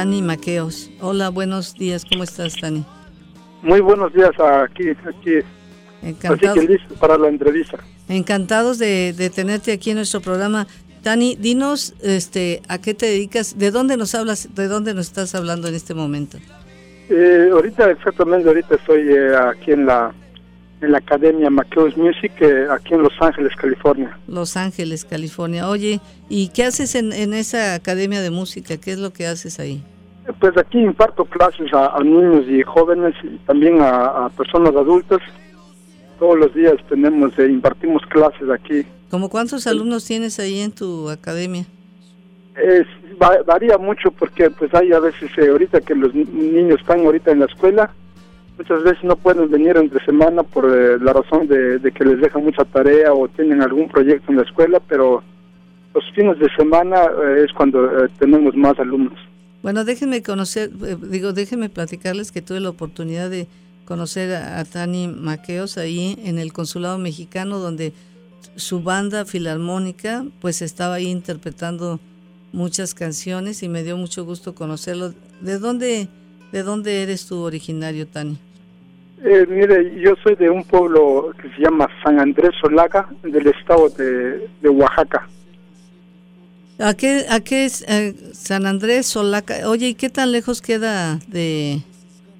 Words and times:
Tani 0.00 0.22
Maqueos. 0.22 0.90
Hola, 1.02 1.28
buenos 1.28 1.74
días, 1.74 2.06
¿cómo 2.10 2.24
estás, 2.24 2.58
Tani? 2.58 2.86
Muy 3.60 3.80
buenos 3.80 4.10
días 4.14 4.30
aquí, 4.40 4.88
aquí. 4.88 5.46
Encantado. 6.00 6.52
Así 6.52 6.66
que 6.66 6.72
listo 6.72 6.94
para 6.94 7.18
la 7.18 7.28
entrevista. 7.28 7.80
Encantados 8.08 8.78
de, 8.78 9.30
tenerte 9.34 9.72
aquí 9.72 9.90
en 9.90 9.96
nuestro 9.96 10.22
programa. 10.22 10.66
Tani, 11.02 11.36
dinos 11.36 11.92
este, 12.00 12.62
a 12.68 12.80
qué 12.80 12.94
te 12.94 13.04
dedicas, 13.04 13.58
de 13.58 13.70
dónde 13.70 13.98
nos 13.98 14.14
hablas, 14.14 14.54
de 14.54 14.68
dónde 14.68 14.94
nos 14.94 15.08
estás 15.08 15.34
hablando 15.34 15.68
en 15.68 15.74
este 15.74 15.92
momento. 15.92 16.38
Eh, 17.10 17.50
ahorita, 17.52 17.90
exactamente, 17.90 18.48
ahorita 18.48 18.76
estoy 18.76 19.02
eh, 19.06 19.36
aquí 19.36 19.72
en 19.72 19.84
la 19.84 20.14
en 20.80 20.92
la 20.92 20.98
Academia 20.98 21.50
Maqueos 21.50 21.96
Music 21.96 22.32
eh, 22.40 22.66
aquí 22.70 22.94
en 22.94 23.02
Los 23.02 23.12
Ángeles, 23.20 23.54
California. 23.56 24.16
Los 24.26 24.56
Ángeles, 24.56 25.04
California. 25.04 25.68
Oye, 25.68 26.00
¿y 26.28 26.48
qué 26.48 26.64
haces 26.64 26.94
en, 26.94 27.12
en 27.12 27.34
esa 27.34 27.74
Academia 27.74 28.20
de 28.22 28.30
Música? 28.30 28.76
¿Qué 28.78 28.92
es 28.92 28.98
lo 28.98 29.12
que 29.12 29.26
haces 29.26 29.60
ahí? 29.60 29.82
Pues 30.38 30.56
aquí 30.56 30.78
imparto 30.78 31.24
clases 31.24 31.72
a, 31.72 31.98
niños 32.02 32.44
y 32.48 32.62
jóvenes 32.62 33.14
y 33.22 33.36
también 33.46 33.78
a, 33.80 34.28
personas 34.36 34.74
adultas. 34.74 35.20
Todos 36.18 36.38
los 36.38 36.54
días 36.54 36.74
tenemos, 36.88 37.36
eh, 37.38 37.46
impartimos 37.46 38.02
clases 38.06 38.48
aquí. 38.50 38.84
¿Cómo 39.10 39.28
cuántos 39.28 39.66
alumnos 39.66 40.04
tienes 40.04 40.38
ahí 40.38 40.60
en 40.60 40.72
tu 40.72 41.08
academia? 41.08 41.64
Es, 42.54 42.86
varía 43.46 43.78
mucho 43.78 44.10
porque 44.10 44.50
pues 44.50 44.72
hay 44.74 44.92
a 44.92 45.00
veces, 45.00 45.30
eh, 45.38 45.48
ahorita 45.48 45.80
que 45.80 45.94
los 45.94 46.14
niños 46.14 46.80
están 46.80 47.00
ahorita 47.00 47.32
en 47.32 47.40
la 47.40 47.46
escuela, 47.46 47.90
muchas 48.60 48.82
veces 48.82 49.02
no 49.04 49.16
pueden 49.16 49.50
venir 49.50 49.74
entre 49.78 50.04
semana 50.04 50.42
por 50.42 50.66
eh, 50.66 50.98
la 51.00 51.14
razón 51.14 51.48
de, 51.48 51.80
que 51.94 52.04
les 52.04 52.20
dejan 52.20 52.44
mucha 52.44 52.62
tarea 52.66 53.14
o 53.14 53.26
tienen 53.26 53.62
algún 53.62 53.88
proyecto 53.88 54.30
en 54.30 54.36
la 54.36 54.42
escuela, 54.42 54.80
pero 54.86 55.22
los 55.94 56.04
fines 56.14 56.38
de 56.38 56.48
semana 56.56 57.04
eh, 57.04 57.44
es 57.46 57.52
cuando 57.54 58.04
eh, 58.04 58.10
tenemos 58.18 58.54
más 58.54 58.78
alumnos. 58.78 59.18
Bueno, 59.62 59.84
déjenme 59.84 60.22
conocer, 60.22 60.70
digo, 61.10 61.32
déjenme 61.32 61.70
platicarles 61.70 62.32
que 62.32 62.42
tuve 62.42 62.60
la 62.60 62.68
oportunidad 62.68 63.30
de 63.30 63.46
conocer 63.86 64.34
a, 64.34 64.62
Tani 64.64 65.08
Maqueos 65.08 65.78
ahí 65.78 66.18
en 66.22 66.38
el 66.38 66.52
consulado 66.52 66.98
mexicano 66.98 67.58
donde 67.58 67.94
su 68.56 68.82
banda 68.82 69.24
filarmónica 69.24 70.24
pues 70.40 70.60
estaba 70.60 70.96
ahí 70.96 71.08
interpretando 71.08 71.98
muchas 72.52 72.94
canciones 72.94 73.62
y 73.62 73.68
me 73.70 73.82
dio 73.84 73.96
mucho 73.96 74.24
gusto 74.26 74.54
conocerlo. 74.54 75.12
¿De 75.40 75.58
dónde 75.58 76.08
¿De 76.52 76.64
dónde 76.64 77.02
eres 77.02 77.26
tú 77.26 77.38
originario, 77.38 78.08
Tani? 78.08 78.36
Eh, 79.22 79.46
mire, 79.48 80.00
yo 80.00 80.14
soy 80.22 80.34
de 80.36 80.48
un 80.48 80.64
pueblo 80.64 81.32
que 81.40 81.50
se 81.50 81.62
llama 81.62 81.88
San 82.02 82.18
Andrés 82.18 82.52
Solaga, 82.60 83.06
del 83.22 83.46
estado 83.48 83.90
de, 83.90 84.68
Oaxaca. 84.68 85.28
¿A 86.78 86.94
qué, 86.94 87.26
a 87.28 87.40
qué 87.40 87.66
es 87.66 87.84
eh, 87.86 88.14
San 88.32 88.66
Andrés 88.66 89.06
Solaca? 89.06 89.68
Oye, 89.68 89.88
¿y 89.88 89.94
qué 89.94 90.08
tan 90.08 90.32
lejos 90.32 90.62
queda 90.62 91.18
de, 91.28 91.82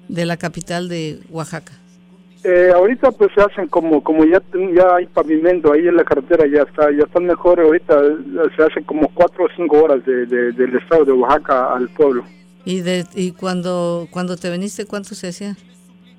la 0.09 0.37
capital 0.37 0.89
de 0.89 1.19
Oaxaca? 1.29 1.73
Eh, 2.43 2.71
ahorita 2.73 3.11
pues 3.11 3.29
se 3.35 3.41
hacen 3.41 3.67
como 3.67 4.03
como 4.03 4.25
ya 4.25 4.41
ya 4.73 4.95
hay 4.95 5.05
pavimento 5.05 5.73
ahí 5.73 5.87
en 5.87 5.95
la 5.95 6.03
carretera 6.03 6.47
ya 6.47 6.63
está 6.63 6.89
ya 6.89 7.03
están 7.03 7.25
mejor 7.25 7.59
ahorita 7.59 8.01
se 8.57 8.63
hacen 8.63 8.83
como 8.85 9.07
cuatro 9.13 9.45
o 9.45 9.47
cinco 9.55 9.83
horas 9.83 10.03
de, 10.03 10.25
del 10.25 10.75
estado 10.75 11.05
de 11.05 11.11
Oaxaca 11.11 11.75
al 11.75 11.87
pueblo. 11.89 12.25
¿Y, 12.65 12.81
de, 12.81 13.05
y 13.13 13.33
cuando, 13.33 14.07
cuando 14.09 14.37
te 14.37 14.49
viniste, 14.49 14.85
cuánto 14.85 15.13
se 15.13 15.27
hacía? 15.27 15.55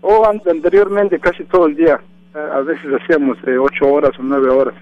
Oh, 0.02 0.26
anteriormente 0.26 1.18
casi 1.18 1.44
todo 1.44 1.66
el 1.66 1.76
día. 1.76 2.00
A 2.34 2.60
veces 2.60 2.86
hacíamos 3.00 3.38
eh, 3.46 3.56
ocho 3.56 3.86
horas 3.86 4.10
o 4.18 4.22
nueve 4.22 4.48
horas. 4.50 4.74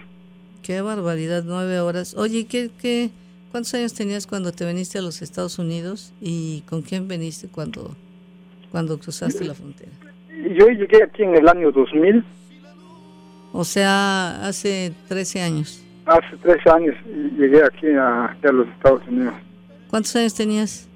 Qué 0.63 0.81
barbaridad, 0.81 1.45
nueve 1.47 1.79
horas. 1.81 2.15
Oye, 2.17 2.47
¿qué, 2.47 2.71
qué, 2.81 3.11
¿cuántos 3.51 3.75
años 3.75 3.93
tenías 3.93 4.27
cuando 4.27 4.51
te 4.53 4.67
viniste 4.67 4.99
a 4.99 5.03
los 5.03 5.21
Estados 5.21 5.59
Unidos 5.59 6.15
y 6.21 6.63
con 6.63 6.83
quién 6.83 7.07
viniste 7.07 7.49
cuando, 7.49 7.95
cuando 8.71 8.99
cruzaste 8.99 9.45
la 9.45 9.55
frontera? 9.55 9.91
Yo 10.57 10.69
llegué 10.69 11.03
aquí 11.03 11.23
en 11.23 11.35
el 11.35 11.49
año 11.49 11.71
2000. 11.71 12.25
O 13.53 13.65
sea, 13.65 14.47
hace 14.47 14.93
13 15.09 15.43
años. 15.43 15.85
Hace 16.07 16.37
13 16.39 16.71
años 16.71 16.97
llegué 17.37 17.63
aquí 17.63 17.89
a, 17.89 18.27
a 18.27 18.53
los 18.53 18.69
Estados 18.69 19.03
Unidos. 19.07 19.35
¿Cuántos 19.91 20.17
años 20.17 20.35
tenías? 20.35 20.89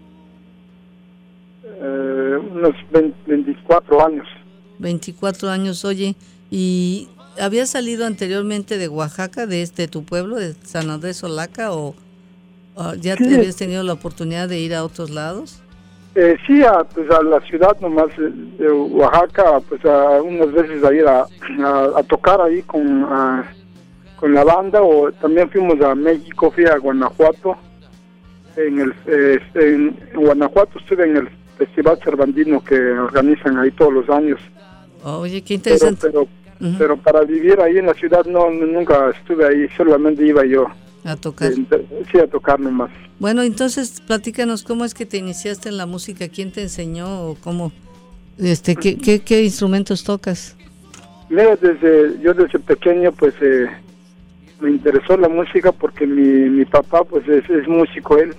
Eh, 1.80 2.38
unos 2.52 2.74
24 3.26 4.06
años. 4.06 4.26
24 4.78 5.50
años, 5.50 5.84
oye, 5.84 6.14
¿y 6.50 7.08
había 7.40 7.66
salido 7.66 8.06
anteriormente 8.06 8.78
de 8.78 8.88
Oaxaca, 8.88 9.46
de 9.46 9.62
este 9.62 9.88
tu 9.88 10.04
pueblo, 10.04 10.36
de 10.36 10.54
San 10.62 10.90
Andrés 10.90 11.18
Solaca, 11.18 11.72
o 11.72 11.94
ya 13.00 13.16
te 13.16 13.34
habías 13.34 13.56
tenido 13.56 13.82
la 13.82 13.92
oportunidad 13.92 14.48
de 14.48 14.58
ir 14.58 14.74
a 14.74 14.84
otros 14.84 15.10
lados? 15.10 15.60
Eh, 16.16 16.36
sí, 16.46 16.62
a, 16.62 16.84
pues 16.84 17.10
a 17.10 17.22
la 17.22 17.40
ciudad 17.40 17.76
nomás 17.80 18.08
de 18.16 18.70
Oaxaca, 18.70 19.60
pues 19.68 19.84
a 19.84 20.22
unas 20.22 20.52
veces 20.52 20.84
a 20.84 20.94
ir 20.94 21.06
a, 21.06 21.26
a, 21.96 22.02
tocar 22.04 22.40
ahí 22.40 22.62
con, 22.62 23.04
con 24.16 24.32
la 24.32 24.44
banda, 24.44 24.80
o 24.80 25.10
también 25.12 25.50
fuimos 25.50 25.80
a 25.80 25.94
México, 25.94 26.52
fui 26.52 26.66
a 26.66 26.78
Guanajuato, 26.78 27.56
en 28.56 28.80
el 28.80 28.94
eh, 29.06 29.40
en 29.54 29.96
Guanajuato 30.14 30.78
estuve 30.78 31.04
en 31.04 31.16
el 31.16 31.28
Festival 31.56 31.98
Cervantino 32.02 32.62
que 32.62 32.76
organizan 32.76 33.58
ahí 33.58 33.70
todos 33.72 33.92
los 33.92 34.08
años. 34.08 34.40
Oye, 35.02 35.42
qué 35.42 35.54
interesante. 35.54 36.08
Pero, 36.10 36.28
pero, 36.78 36.96
para 36.96 37.22
vivir 37.22 37.60
ahí 37.60 37.78
en 37.78 37.86
la 37.86 37.94
ciudad 37.94 38.24
no 38.24 38.50
nunca 38.50 39.10
estuve 39.10 39.46
ahí, 39.46 39.68
solamente 39.76 40.26
iba 40.26 40.44
yo. 40.44 40.66
A 41.04 41.16
tocar. 41.16 41.52
sí, 41.52 42.18
a 42.18 42.26
tocar 42.26 42.58
nomás. 42.58 42.90
Bueno, 43.18 43.42
entonces 43.42 44.00
platícanos 44.00 44.62
cómo 44.64 44.84
es 44.84 44.94
que 44.94 45.04
te 45.04 45.18
iniciaste 45.18 45.68
en 45.68 45.76
la 45.76 45.86
música, 45.86 46.28
quién 46.28 46.50
te 46.50 46.62
enseñó 46.62 47.28
o 47.28 47.36
cómo, 47.36 47.72
este, 48.38 48.74
qué, 48.74 48.96
qué, 48.96 49.20
qué 49.20 49.42
instrumentos 49.42 50.02
tocas. 50.02 50.56
Mira, 51.28 51.56
desde, 51.56 52.20
yo 52.22 52.32
desde 52.34 52.58
pequeño 52.58 53.12
pues 53.12 53.34
eh, 53.40 53.66
me 54.60 54.70
interesó 54.70 55.16
la 55.16 55.28
música 55.28 55.72
porque 55.72 56.06
mi, 56.06 56.48
mi 56.50 56.64
papá 56.64 57.04
pues 57.04 57.26
es, 57.28 57.48
es 57.50 57.68
músico 57.68 58.18
él. 58.18 58.34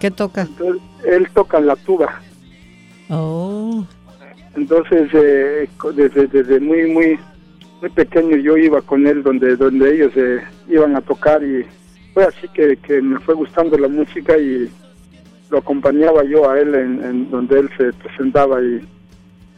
¿Qué 0.00 0.10
toca? 0.10 0.48
él 1.04 1.28
toca 1.34 1.60
la 1.60 1.76
tuba. 1.76 2.20
Oh. 3.10 3.84
Entonces, 4.54 5.08
eh, 5.12 5.68
desde, 5.94 6.26
desde 6.26 6.60
muy, 6.60 6.90
muy, 6.90 7.18
muy 7.80 7.90
pequeño 7.90 8.36
yo 8.36 8.56
iba 8.56 8.80
con 8.82 9.06
él 9.06 9.22
donde, 9.22 9.56
donde 9.56 9.94
ellos 9.94 10.12
eh, 10.16 10.40
iban 10.68 10.96
a 10.96 11.00
tocar 11.00 11.42
y 11.42 11.64
fue 12.12 12.24
así 12.24 12.48
que, 12.48 12.76
que, 12.76 13.00
me 13.00 13.20
fue 13.20 13.34
gustando 13.34 13.78
la 13.78 13.88
música 13.88 14.36
y 14.36 14.70
lo 15.50 15.58
acompañaba 15.58 16.24
yo 16.24 16.50
a 16.50 16.58
él 16.58 16.74
en, 16.74 17.30
donde 17.30 17.60
él 17.60 17.70
se 17.76 17.92
presentaba 17.92 18.60
y 18.60 18.84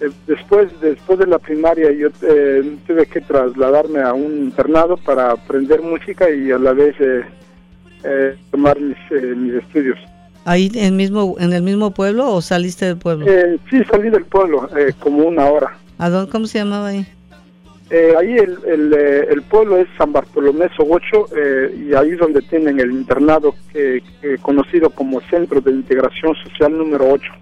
eh, 0.00 0.10
después 0.26 0.68
después 0.80 1.18
de 1.18 1.26
la 1.26 1.38
primaria 1.38 1.90
yo 1.92 2.10
tuve 2.10 3.06
que 3.06 3.20
trasladarme 3.22 4.00
a 4.00 4.12
un 4.12 4.44
internado 4.44 4.96
para 4.98 5.32
aprender 5.32 5.82
música 5.82 6.30
y 6.30 6.50
a 6.50 6.58
la 6.58 6.72
vez 6.72 6.94
tomar 8.50 8.78
mis, 8.80 8.96
mis 9.36 9.54
estudios. 9.54 9.98
¿Ahí 10.44 10.70
en, 10.74 10.96
mismo, 10.96 11.36
en 11.38 11.52
el 11.52 11.62
mismo 11.62 11.90
pueblo 11.90 12.32
o 12.32 12.40
saliste 12.40 12.86
del 12.86 12.96
pueblo? 12.96 13.26
Eh, 13.28 13.58
sí, 13.70 13.82
salí 13.90 14.08
del 14.08 14.24
pueblo, 14.24 14.68
eh, 14.76 14.92
como 14.98 15.24
una 15.24 15.46
hora. 15.46 15.76
¿A 15.98 16.08
dónde, 16.08 16.30
¿Cómo 16.30 16.46
se 16.46 16.58
llamaba 16.58 16.88
ahí? 16.88 17.06
Eh, 17.90 18.14
ahí 18.18 18.36
el, 18.36 18.58
el, 18.66 18.94
el, 18.94 19.42
pueblo 19.42 19.76
es 19.76 19.88
San 19.98 20.12
Bartolomé 20.12 20.68
Sogocho 20.76 21.26
y 21.76 21.92
ahí 21.92 22.10
es 22.10 22.18
donde 22.18 22.40
tienen 22.42 22.78
el 22.78 22.92
internado 22.92 23.54
que, 23.72 24.00
conocido 24.42 24.90
como 24.90 25.20
Centro 25.22 25.60
de 25.60 25.72
Integración 25.72 26.34
Social 26.44 26.78
número 26.78 27.10
8. 27.10 27.32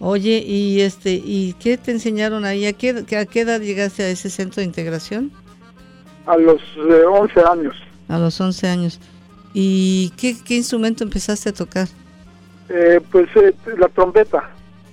Oye, 0.00 0.42
¿y 0.46 0.80
este 0.80 1.12
y 1.12 1.54
qué 1.60 1.76
te 1.76 1.90
enseñaron 1.90 2.46
ahí? 2.46 2.64
¿A 2.64 2.72
qué, 2.72 3.04
a 3.18 3.26
qué 3.26 3.40
edad 3.40 3.60
llegaste 3.60 4.02
a 4.02 4.08
ese 4.08 4.30
centro 4.30 4.62
de 4.62 4.64
integración? 4.64 5.30
A 6.24 6.38
los 6.38 6.62
11 6.78 7.40
años. 7.40 7.76
A 8.08 8.18
los 8.18 8.40
11 8.40 8.66
años. 8.66 9.00
¿Y 9.52 10.10
qué, 10.16 10.36
qué 10.44 10.56
instrumento 10.56 11.04
empezaste 11.04 11.48
a 11.48 11.52
tocar? 11.52 11.88
Eh, 12.70 13.00
pues 13.10 13.28
eh, 13.34 13.52
la 13.78 13.88
trompeta. 13.88 14.48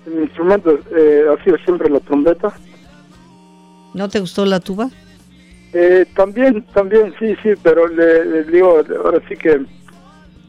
Mi 0.08 0.24
instrumento 0.24 0.80
eh, 0.96 1.26
ha 1.30 1.44
sido 1.44 1.58
siempre 1.60 1.90
la 1.90 2.00
trompeta. 2.00 2.52
¿No 3.94 4.10
te 4.10 4.20
gustó 4.20 4.46
la 4.46 4.60
tuba? 4.60 4.90
Eh, 5.74 6.06
también, 6.16 6.64
también, 6.74 7.14
sí, 7.20 7.36
sí, 7.44 7.50
pero 7.62 7.88
le, 7.88 8.44
digo, 8.46 8.82
ahora 9.04 9.22
sí 9.30 9.36
que 9.36 9.62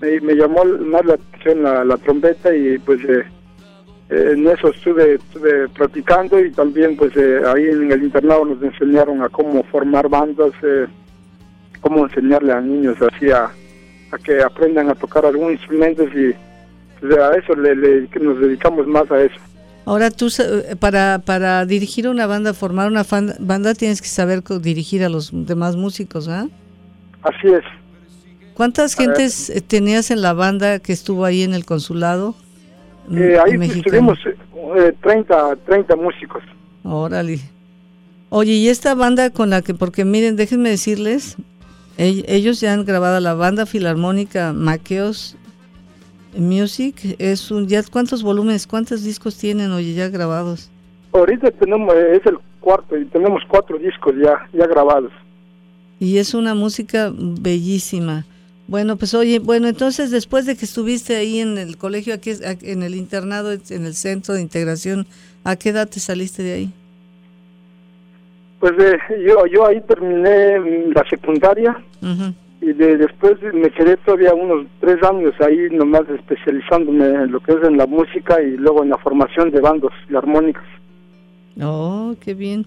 me, 0.00 0.34
llamó 0.34 0.64
más 0.64 1.04
la 1.04 1.14
atención 1.14 1.62
la, 1.62 1.96
trompeta 1.98 2.54
y 2.54 2.78
pues 2.78 3.00
en 4.10 4.46
eso 4.46 4.68
estuve, 4.68 5.14
estuve 5.14 5.68
practicando 5.70 6.40
y 6.40 6.52
también 6.52 6.96
pues 6.96 7.14
ahí 7.16 7.64
en 7.64 7.90
el 7.90 8.04
internado 8.04 8.44
nos 8.44 8.62
enseñaron 8.62 9.22
a 9.22 9.28
cómo 9.28 9.64
formar 9.64 10.08
bandas, 10.08 10.52
cómo 11.80 12.06
enseñarle 12.06 12.52
a 12.52 12.60
niños 12.60 12.96
así 13.02 13.30
a, 13.30 13.50
a 14.10 14.18
que 14.18 14.42
aprendan 14.42 14.88
a 14.90 14.94
tocar 14.94 15.24
algún 15.26 15.52
instrumento 15.52 16.04
y 16.04 16.34
a 17.14 17.34
eso 17.36 17.54
le, 17.54 18.08
nos 18.20 18.40
dedicamos 18.40 18.86
más 18.86 19.10
a 19.10 19.20
eso. 19.22 19.36
Ahora 19.84 20.10
tú, 20.10 20.28
para, 20.80 21.20
para 21.24 21.64
dirigir 21.64 22.08
una 22.08 22.26
banda, 22.26 22.52
formar 22.52 22.88
una 22.88 23.04
banda, 23.40 23.74
tienes 23.74 24.02
que 24.02 24.08
saber 24.08 24.42
dirigir 24.60 25.02
a 25.02 25.08
los 25.08 25.30
demás 25.32 25.76
músicos, 25.76 26.28
¿ah? 26.28 26.46
Así 27.22 27.48
es. 27.48 27.64
¿Cuántas 28.54 28.94
gentes 28.94 29.50
eh, 29.50 29.60
tenías 29.60 30.10
en 30.10 30.20
la 30.20 30.32
banda 30.32 30.78
que 30.80 30.92
estuvo 30.92 31.24
ahí 31.24 31.42
en 31.42 31.54
el 31.54 31.64
consulado? 31.64 32.34
Eh, 33.10 33.38
ahí 33.42 33.54
estuvimos 33.54 34.18
eh, 34.26 34.92
30, 35.00 35.56
30 35.64 35.96
músicos. 35.96 36.42
Órale. 36.82 37.38
Oye, 38.30 38.52
¿y 38.52 38.68
esta 38.68 38.94
banda 38.94 39.30
con 39.30 39.50
la 39.50 39.62
que, 39.62 39.74
porque 39.74 40.04
miren, 40.04 40.36
déjenme 40.36 40.68
decirles, 40.68 41.36
ellos 41.98 42.60
ya 42.60 42.72
han 42.72 42.84
grabado 42.84 43.18
la 43.18 43.34
banda 43.34 43.66
filarmónica 43.66 44.52
Maqueos 44.52 45.36
Music, 46.36 47.16
es 47.18 47.50
un, 47.50 47.66
ya 47.66 47.82
¿cuántos 47.82 48.22
volúmenes, 48.22 48.66
cuántos 48.66 49.02
discos 49.02 49.36
tienen, 49.36 49.72
oye, 49.72 49.94
ya 49.94 50.08
grabados? 50.08 50.70
Ahorita 51.12 51.50
tenemos, 51.50 51.92
es 51.94 52.24
el 52.26 52.38
cuarto 52.60 52.96
y 52.96 53.04
tenemos 53.06 53.42
cuatro 53.48 53.78
discos 53.78 54.14
ya, 54.22 54.48
ya 54.52 54.66
grabados. 54.66 55.10
Y 55.98 56.18
es 56.18 56.34
una 56.34 56.54
música 56.54 57.12
bellísima. 57.12 58.24
Bueno, 58.68 58.96
pues 58.96 59.14
oye, 59.14 59.40
bueno, 59.40 59.66
entonces 59.66 60.10
después 60.10 60.46
de 60.46 60.54
que 60.54 60.66
estuviste 60.66 61.16
ahí 61.16 61.40
en 61.40 61.58
el 61.58 61.76
colegio, 61.78 62.14
aquí 62.14 62.32
en 62.62 62.82
el 62.82 62.94
internado, 62.94 63.52
en 63.52 63.86
el 63.86 63.94
centro 63.94 64.34
de 64.34 64.42
integración, 64.42 65.06
¿a 65.42 65.56
qué 65.56 65.70
edad 65.70 65.88
te 65.88 65.98
saliste 65.98 66.42
de 66.42 66.52
ahí? 66.52 66.72
Pues 68.60 68.72
eh, 68.78 68.98
yo, 69.26 69.46
yo 69.46 69.66
ahí 69.66 69.80
terminé 69.82 70.58
la 70.92 71.04
secundaria 71.08 71.76
y 72.60 72.72
de, 72.72 72.96
después 72.96 73.34
me 73.54 73.70
quedé 73.70 73.96
todavía 73.98 74.34
unos 74.34 74.66
tres 74.80 75.02
años 75.02 75.32
ahí 75.40 75.68
nomás 75.70 76.08
especializándome 76.08 77.06
en 77.06 77.30
lo 77.30 77.40
que 77.40 77.52
es 77.52 77.62
en 77.62 77.76
la 77.76 77.86
música 77.86 78.42
y 78.42 78.56
luego 78.56 78.82
en 78.82 78.90
la 78.90 78.98
formación 78.98 79.50
de 79.50 79.60
bandos 79.60 79.92
armónicas. 80.12 80.64
Oh, 81.60 82.14
qué 82.20 82.34
bien. 82.34 82.66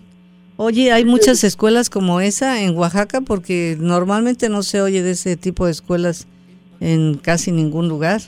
Oye, 0.57 0.91
¿hay 0.91 1.05
muchas 1.05 1.43
escuelas 1.43 1.89
como 1.89 2.21
esa 2.21 2.61
en 2.61 2.77
Oaxaca? 2.77 3.21
Porque 3.21 3.75
normalmente 3.79 4.47
no 4.47 4.61
se 4.63 4.81
oye 4.81 5.01
de 5.01 5.11
ese 5.11 5.35
tipo 5.35 5.65
de 5.65 5.71
escuelas 5.71 6.27
en 6.79 7.15
casi 7.15 7.51
ningún 7.51 7.89
lugar. 7.89 8.21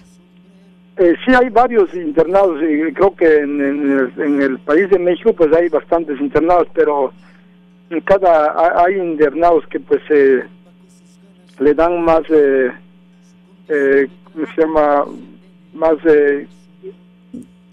Eh, 0.98 1.16
sí, 1.26 1.34
hay 1.34 1.50
varios 1.50 1.94
internados 1.94 2.62
y 2.62 2.94
creo 2.94 3.16
que 3.16 3.40
en, 3.40 4.42
el, 4.42 4.60
país 4.60 4.90
de 4.90 5.00
México 5.00 5.34
pues 5.34 5.52
hay 5.54 5.68
bastantes 5.70 6.20
internados, 6.22 6.68
pero 6.74 7.12
en 7.12 7.14
cada 8.02 8.84
hay 8.84 8.96
internados 8.96 9.66
que 9.68 9.80
pues 9.80 10.02
eh, 10.10 10.44
le 11.60 11.74
dan 11.74 12.04
más, 12.04 12.22
eh, 12.30 12.72
eh, 13.70 14.08
¿cómo 14.32 14.46
se 14.48 14.62
llama? 14.62 15.06
Más 15.74 15.96
eh, 16.06 16.48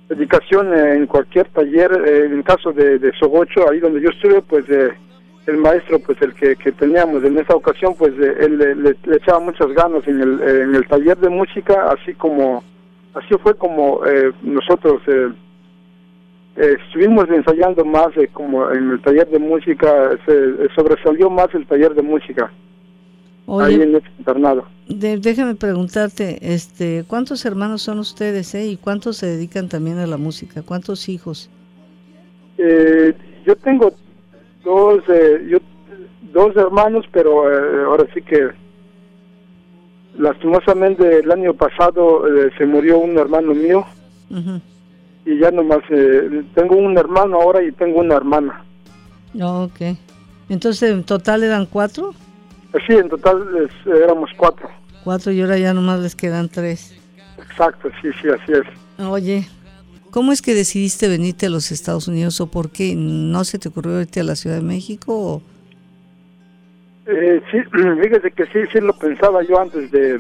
dedicación 0.09 0.77
en 0.77 1.07
cualquier 1.07 1.49
taller, 1.49 1.91
eh, 2.07 2.27
en 2.27 2.39
el 2.39 2.45
caso 2.45 2.73
de, 2.73 2.99
de, 2.99 3.13
Sogocho, 3.13 3.71
ahí 3.71 3.79
donde 3.79 4.01
yo 4.01 4.11
estuve, 4.11 4.43
pues 4.43 4.69
eh, 4.69 4.93
el 5.47 5.57
maestro, 5.57 5.99
pues 6.01 6.21
el 6.21 6.35
que, 6.35 6.57
que 6.57 6.73
teníamos 6.73 7.23
en 7.25 7.39
esa 7.39 7.55
ocasión, 7.55 7.95
pues 7.97 8.13
eh, 8.19 8.35
él 8.41 8.59
le, 8.59 9.17
echaba 9.17 9.41
muchas 9.41 9.69
ganas 9.69 10.07
en 10.09 10.21
el, 10.21 10.41
en 10.41 10.75
el 10.75 10.87
taller 10.89 11.17
de 11.19 11.29
música, 11.29 11.91
así 11.93 12.15
como, 12.15 12.63
así 13.15 13.35
fue 13.43 13.55
como 13.55 14.01
nosotros 14.43 15.01
estuvimos 16.61 17.29
ensayando 17.31 17.85
más, 17.85 18.09
como 18.33 18.71
en 18.71 18.91
el 18.91 19.03
taller 19.03 19.29
de 19.29 19.39
música, 19.39 20.19
se 20.27 20.69
sobresalió 20.75 21.31
más 21.31 21.49
el 21.55 21.67
taller 21.67 21.95
de 21.95 22.03
música. 22.03 22.51
ahí 23.47 23.75
en 23.75 23.95
el 23.95 24.03
internado 24.19 24.65
déjame 24.99 25.55
preguntarte, 25.55 26.39
este, 26.43 27.05
¿cuántos 27.07 27.45
hermanos 27.45 27.83
son 27.83 27.99
ustedes 27.99 28.55
eh? 28.55 28.67
y 28.67 28.77
cuántos 28.77 29.19
se 29.19 29.27
dedican 29.27 29.69
también 29.69 29.99
a 29.99 30.07
la 30.07 30.17
música? 30.17 30.63
¿Cuántos 30.63 31.09
hijos? 31.09 31.51
Eh, 32.59 33.15
yo 33.47 33.57
tengo 33.57 33.93
dos, 34.65 35.03
eh, 35.09 35.47
yo, 35.49 35.59
dos 36.33 36.57
hermanos, 36.57 37.07
pero 37.13 37.51
eh, 37.51 37.85
ahora 37.85 38.07
sí 38.13 38.23
que 38.23 38.49
lastimosamente 40.19 41.21
el 41.21 41.31
año 41.31 41.55
pasado 41.55 42.25
se 42.59 42.67
murió 42.67 42.99
un 42.99 43.17
hermano 43.17 43.55
mío 43.55 43.87
y 45.31 45.39
ya 45.39 45.51
nomás 45.51 45.79
tengo 46.55 46.77
un 46.77 46.99
hermano 46.99 47.41
ahora 47.41 47.63
y 47.63 47.71
tengo 47.73 48.01
una 48.01 48.17
hermana. 48.17 48.65
ok. 49.41 49.97
Entonces, 50.49 50.91
¿en 50.91 51.05
total 51.05 51.45
eran 51.45 51.67
cuatro? 51.67 52.13
Sí, 52.87 52.95
en 52.95 53.09
total 53.09 53.71
éramos 53.87 54.31
cuatro. 54.37 54.69
Cuatro 55.05 55.31
y 55.31 55.41
ahora 55.41 55.59
ya 55.59 55.73
nomás 55.73 56.01
les 56.01 56.17
quedan 56.17 56.49
tres. 56.49 56.97
Exacto, 57.39 57.89
sí, 58.03 58.09
sí, 58.21 58.29
así 58.29 58.53
es. 58.53 59.07
Oye, 59.07 59.47
¿cómo 60.11 60.33
es 60.33 60.43
que 60.43 60.55
decidiste 60.55 61.09
venirte 61.09 61.47
a 61.47 61.51
los 61.51 61.71
Estados 61.71 62.09
Unidos 62.09 62.41
o 62.41 62.49
por 62.49 62.71
qué? 62.71 62.95
¿No 62.97 63.45
se 63.45 63.59
te 63.59 63.69
ocurrió 63.69 64.01
irte 64.01 64.21
a 64.21 64.25
la 64.25 64.35
Ciudad 64.35 64.57
de 64.57 64.63
México? 64.63 65.43
Eh, 67.07 67.41
sí, 67.51 67.59
fíjese 68.03 68.31
que 68.33 68.47
sí, 68.47 68.59
sí 68.73 68.81
lo 68.81 68.93
pensaba 68.95 69.43
yo 69.45 69.61
antes 69.61 69.91
de, 69.93 70.19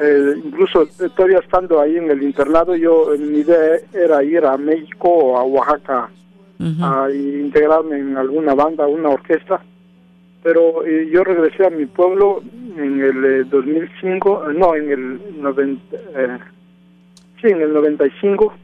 eh, 0.00 0.34
incluso 0.44 0.86
todavía 1.16 1.38
estando 1.38 1.80
ahí 1.80 1.96
en 1.96 2.10
el 2.10 2.22
internado, 2.22 2.74
yo 2.74 3.10
mi 3.18 3.38
idea 3.38 3.78
era 3.92 4.22
ir 4.22 4.44
a 4.44 4.56
México 4.56 5.08
o 5.08 5.36
a 5.36 5.44
Oaxaca 5.44 6.10
a 6.80 7.08
integrarme 7.10 7.98
en 7.98 8.16
alguna 8.16 8.54
banda, 8.54 8.86
una 8.86 9.08
orquesta 9.08 9.60
pero 10.42 10.84
eh, 10.84 11.08
yo 11.12 11.22
regresé 11.22 11.66
a 11.66 11.70
mi 11.70 11.86
pueblo 11.86 12.42
en 12.76 13.00
el 13.00 13.48
2005, 13.48 14.50
eh, 14.50 14.54
no, 14.54 14.74
en 14.74 14.90
el 14.90 15.40
90, 15.40 15.96
eh, 15.96 16.38
sí, 17.40 17.48
en 17.48 17.62
el 17.62 17.72
95. 17.72 18.54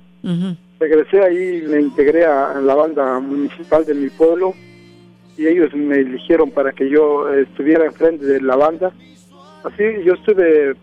Regresé 0.80 1.22
ahí 1.22 1.62
y 1.64 1.68
me 1.68 1.80
integré 1.80 2.24
a, 2.24 2.60
la 2.60 2.74
banda 2.74 3.18
municipal 3.20 3.84
de 3.84 3.94
mi 3.94 4.10
pueblo 4.10 4.54
y 5.36 5.46
ellos 5.46 5.72
me 5.74 6.00
eligieron 6.00 6.50
para 6.50 6.72
que 6.72 6.88
yo 6.88 7.32
estuviera 7.32 7.86
enfrente 7.86 8.24
de 8.24 8.40
la 8.40 8.56
banda. 8.56 8.92
Así 9.64 9.82
yo 10.04 10.14
estuve 10.14 10.74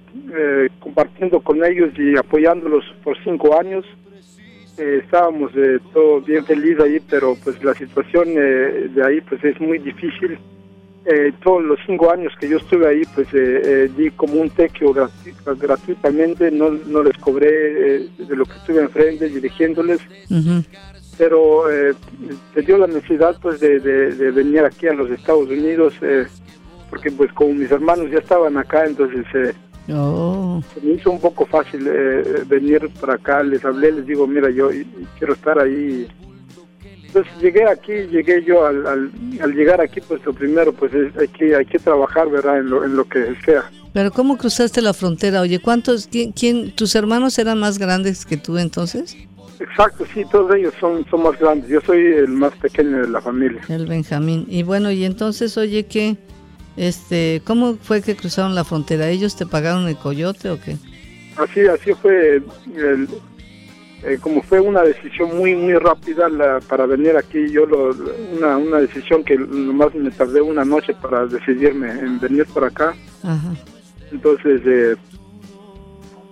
compartiendo 0.79 1.39
con 1.39 1.63
ellos 1.63 1.91
y 1.97 2.17
apoyándolos 2.17 2.83
por 3.03 3.17
cinco 3.23 3.57
años. 3.59 3.85
estábamos 4.77 5.51
todo 5.93 6.21
bien 6.21 6.45
feliz 6.45 6.79
ahí, 6.79 6.99
pero 7.09 7.35
pues 7.43 7.63
la 7.63 7.73
situación 7.73 8.35
de 8.35 9.01
ahí 9.05 9.21
pues 9.21 9.43
es 9.43 9.59
muy 9.59 9.79
difícil. 9.79 10.37
Eh, 11.07 11.31
todos 11.43 11.63
los 11.63 11.77
cinco 11.85 12.11
años 12.11 12.33
que 12.39 12.49
yo 12.49 12.57
estuve 12.57 12.87
ahí, 12.87 13.03
pues 13.13 13.27
eh, 13.31 13.61
eh, 13.63 13.91
di 13.95 14.09
como 14.09 14.41
un 14.41 14.49
tequio 14.49 14.91
gratuitamente, 14.91 16.49
no, 16.49 16.71
no 16.71 17.03
les 17.03 17.15
cobré 17.19 18.07
de 18.17 18.35
lo 18.35 18.43
que 18.43 18.57
estuve 18.57 18.81
enfrente 18.81 19.29
dirigiéndoles, 19.29 19.99
pero 21.15 21.65
se 22.55 22.61
dio 22.63 22.79
la 22.79 22.87
necesidad 22.87 23.37
pues 23.39 23.59
de, 23.59 23.77
venir 24.31 24.61
aquí 24.61 24.87
a 24.87 24.93
los 24.93 25.11
Estados 25.11 25.47
Unidos, 25.47 25.93
porque 26.95 27.11
pues 27.11 27.31
como 27.33 27.53
mis 27.53 27.69
hermanos 27.69 28.09
ya 28.09 28.19
estaban 28.19 28.57
acá, 28.57 28.85
entonces 28.85 29.25
oh. 29.93 30.61
se 30.73 30.79
me 30.79 30.93
hizo 30.93 31.11
un 31.11 31.19
poco 31.19 31.45
fácil 31.45 31.89
venir 32.47 32.89
para 33.01 33.15
acá, 33.15 33.43
les 33.43 33.65
hablé, 33.65 33.91
les 33.91 34.05
digo, 34.05 34.25
mira, 34.25 34.49
yo 34.49 34.69
quiero 35.19 35.33
estar 35.33 35.59
ahí 35.59 36.07
entonces 37.07 37.33
llegué 37.41 37.65
aquí, 37.69 37.93
llegué 38.11 38.43
yo 38.43 38.65
al, 38.65 38.85
al, 38.87 39.53
llegar 39.53 39.79
aquí, 39.79 40.01
pues 40.01 40.23
lo 40.25 40.33
primero, 40.33 40.73
pues 40.73 40.91
hay 41.17 41.27
que 41.29 41.55
hay 41.55 41.65
que 41.65 41.79
trabajar, 41.79 42.29
¿verdad? 42.29 42.59
En 42.59 42.69
lo, 42.69 42.83
en 42.83 42.95
lo 42.97 43.05
que 43.05 43.35
sea. 43.45 43.69
Pero 43.93 44.11
¿cómo 44.11 44.37
cruzaste 44.37 44.81
la 44.81 44.93
frontera? 44.93 45.39
Oye, 45.39 45.59
¿cuántos, 45.59 46.07
quién, 46.07 46.33
quién, 46.33 46.71
tus 46.71 46.93
hermanos 46.93 47.39
eran 47.39 47.57
más 47.57 47.77
grandes 47.77 48.25
que 48.25 48.35
tú 48.35 48.57
entonces? 48.57 49.15
Exacto, 49.61 50.05
sí, 50.13 50.23
todos 50.29 50.53
ellos 50.55 50.73
son, 50.77 51.05
son 51.09 51.23
más 51.23 51.39
grandes. 51.39 51.69
Yo 51.69 51.79
soy 51.79 52.05
el 52.05 52.27
más 52.27 52.53
pequeño 52.57 52.97
de 52.97 53.07
la 53.07 53.21
familia. 53.21 53.61
El 53.69 53.85
Benjamín. 53.85 54.45
Y 54.49 54.63
bueno, 54.63 54.91
y 54.91 55.05
entonces, 55.05 55.57
oye, 55.57 55.85
¿qué, 55.85 56.17
este, 56.77 57.41
¿cómo 57.45 57.75
fue 57.75 58.01
que 58.01 58.15
cruzaron 58.15 58.55
la 58.55 58.63
frontera? 58.63 59.09
¿Ellos 59.09 59.35
te 59.35 59.45
pagaron 59.45 59.87
el 59.87 59.97
coyote 59.97 60.49
o 60.49 60.59
qué? 60.59 60.77
Así, 61.37 61.61
así 61.61 61.93
fue. 61.93 62.41
El, 62.75 63.07
eh, 64.03 64.17
como 64.21 64.41
fue 64.43 64.59
una 64.59 64.81
decisión 64.83 65.35
muy 65.37 65.55
muy 65.55 65.73
rápida 65.73 66.27
para 66.67 66.85
venir 66.85 67.17
aquí, 67.17 67.49
yo 67.49 67.65
lo, 67.65 67.95
una, 68.37 68.57
una 68.57 68.77
decisión 68.79 69.23
que 69.23 69.37
nomás 69.37 69.95
me 69.95 70.11
tardé 70.11 70.41
una 70.41 70.63
noche 70.63 70.93
para 71.01 71.25
decidirme 71.25 71.89
en 71.91 72.19
venir 72.19 72.45
por 72.45 72.65
acá. 72.65 72.93
Entonces, 74.11 74.61
eh, 74.65 74.95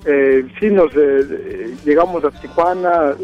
eh, 0.06 0.46
sí, 0.60 0.68
nos 0.68 0.92
eh, 0.96 1.76
llegamos 1.84 2.24
a 2.24 2.32
Tijuana, 2.32 3.16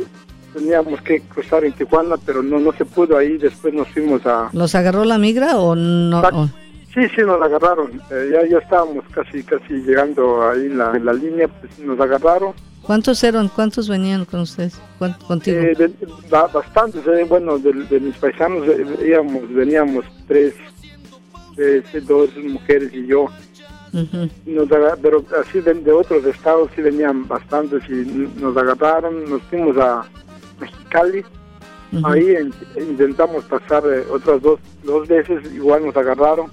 teníamos 0.53 1.01
que 1.01 1.21
cruzar 1.21 1.63
en 1.65 1.73
Tijuana, 1.73 2.15
pero 2.25 2.41
no 2.41 2.59
no 2.59 2.71
se 2.73 2.85
pudo 2.85 3.17
ahí, 3.17 3.37
después 3.37 3.73
nos 3.73 3.87
fuimos 3.89 4.25
a... 4.25 4.49
¿Los 4.53 4.73
agarró 4.75 5.05
la 5.05 5.17
migra 5.17 5.59
o 5.59 5.75
no? 5.75 6.49
Sí, 6.93 7.07
sí, 7.15 7.21
nos 7.21 7.41
agarraron, 7.41 8.01
ya, 8.09 8.45
ya 8.47 8.57
estábamos 8.57 9.05
casi 9.11 9.43
casi 9.43 9.73
llegando 9.73 10.49
ahí 10.49 10.65
en 10.65 10.77
la, 10.77 10.95
en 10.95 11.05
la 11.05 11.13
línea, 11.13 11.47
pues 11.47 11.77
nos 11.79 11.99
agarraron 11.99 12.53
¿Cuántos 12.89 13.23
eran? 13.23 13.49
¿Cuántos 13.49 13.87
venían 13.87 14.25
con 14.25 14.39
ustedes? 14.39 14.81
¿Contigo? 15.27 15.61
Eh, 15.61 15.91
bastantes, 16.31 17.05
eh, 17.05 17.23
bueno, 17.29 17.59
de, 17.59 17.99
mis 17.99 18.17
paisanos 18.17 18.67
eh, 18.67 19.21
veníamos 19.49 20.05
tres, 20.27 20.55
dos 22.07 22.35
mujeres 22.37 22.91
y 22.91 23.05
yo. 23.05 23.27
pero 25.03 25.23
así 25.39 25.61
de, 25.61 25.91
otros 25.91 26.25
estados 26.25 26.71
sí 26.75 26.81
venían 26.81 27.27
bastantes 27.27 27.83
y 27.89 28.27
nos 28.41 28.57
agarraron, 28.57 29.29
nos 29.29 29.43
fuimos 29.43 29.77
a 29.77 30.05
Mexicali. 30.59 31.23
Ahí 32.03 32.35
intentamos 32.75 33.45
pasar 33.45 33.83
otras 34.11 34.41
dos, 34.41 34.59
dos 34.83 35.07
veces, 35.07 35.43
igual 35.53 35.85
nos 35.85 35.95
agarraron. 35.95 36.49